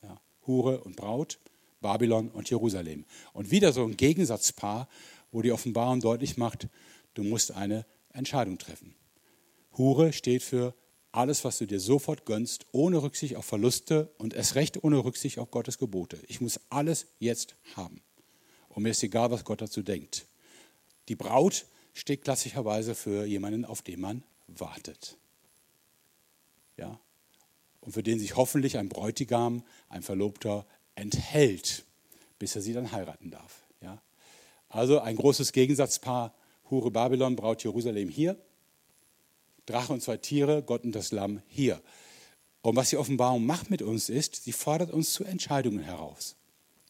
[0.02, 1.38] Ja, Hure und Braut,
[1.80, 3.06] Babylon und Jerusalem.
[3.32, 4.86] Und wieder so ein Gegensatzpaar,
[5.32, 6.68] wo die Offenbarung deutlich macht,
[7.14, 8.94] du musst eine Entscheidung treffen.
[9.76, 10.74] Hure steht für
[11.12, 15.38] alles, was du dir sofort gönnst, ohne Rücksicht auf Verluste und erst recht ohne Rücksicht
[15.38, 16.18] auf Gottes Gebote.
[16.26, 18.02] Ich muss alles jetzt haben.
[18.68, 20.26] Und mir ist egal, was Gott dazu denkt.
[21.08, 25.16] Die Braut steht klassischerweise für jemanden, auf den man wartet.
[26.76, 26.98] Ja?
[27.80, 30.66] Und für den sich hoffentlich ein Bräutigam, ein Verlobter
[30.96, 31.84] enthält,
[32.38, 33.64] bis er sie dann heiraten darf.
[34.74, 36.34] Also ein großes Gegensatzpaar,
[36.68, 38.36] Hure Babylon, Braut Jerusalem hier,
[39.66, 41.82] Drache und zwei Tiere, Gott und das Lamm hier.
[42.62, 46.36] Und was die Offenbarung macht mit uns ist, sie fordert uns zu Entscheidungen heraus.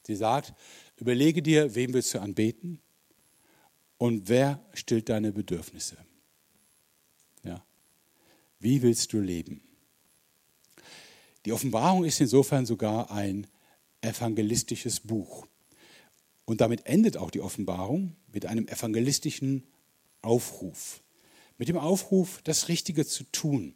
[0.07, 0.55] Sie sagt,
[0.97, 2.81] überlege dir, wem willst du anbeten
[3.99, 5.97] und wer stillt deine Bedürfnisse.
[7.43, 7.64] Ja.
[8.59, 9.62] Wie willst du leben?
[11.45, 13.47] Die Offenbarung ist insofern sogar ein
[14.01, 15.47] evangelistisches Buch.
[16.45, 19.66] Und damit endet auch die Offenbarung mit einem evangelistischen
[20.22, 21.04] Aufruf.
[21.59, 23.75] Mit dem Aufruf, das Richtige zu tun.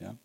[0.00, 0.16] Ja?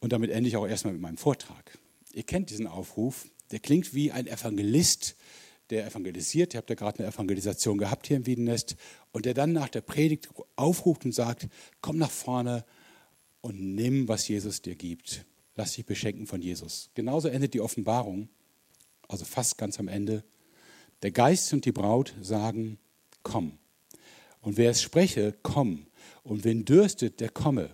[0.00, 1.78] Und damit ende ich auch erstmal mit meinem Vortrag.
[2.12, 5.16] Ihr kennt diesen Aufruf, der klingt wie ein Evangelist,
[5.70, 6.54] der evangelisiert.
[6.54, 8.76] Ihr habt ja gerade eine Evangelisation gehabt hier im Wiedenest.
[9.12, 11.48] Und der dann nach der Predigt aufruft und sagt,
[11.80, 12.64] komm nach vorne
[13.40, 15.24] und nimm, was Jesus dir gibt.
[15.54, 16.90] lass dich beschenken von Jesus.
[16.94, 18.28] Genauso endet die Offenbarung,
[19.08, 20.22] also fast ganz am Ende.
[21.02, 22.78] Der Geist und die Braut sagen,
[23.22, 23.58] komm.
[24.40, 25.86] Und wer es spreche, komm.
[26.22, 27.70] Und wen dürstet, der komme.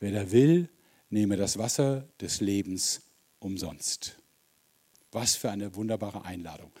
[0.00, 0.68] Wer da will,
[1.10, 3.02] nehme das Wasser des Lebens
[3.38, 4.16] umsonst.
[5.10, 6.72] Was für eine wunderbare Einladung.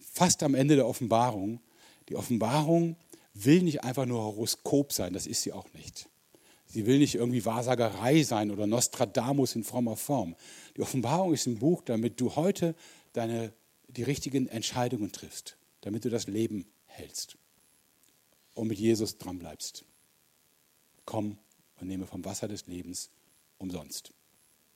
[0.00, 1.60] Fast am Ende der Offenbarung.
[2.08, 2.96] Die Offenbarung
[3.34, 6.08] will nicht einfach nur Horoskop sein, das ist sie auch nicht.
[6.66, 10.34] Sie will nicht irgendwie Wahrsagerei sein oder Nostradamus in frommer Form.
[10.76, 12.74] Die Offenbarung ist ein Buch, damit du heute
[13.12, 13.52] deine,
[13.88, 17.36] die richtigen Entscheidungen triffst, damit du das Leben hältst
[18.54, 19.84] und mit Jesus dran bleibst.
[21.04, 21.38] Komm
[21.80, 23.10] und nehme vom Wasser des Lebens
[23.58, 24.12] umsonst.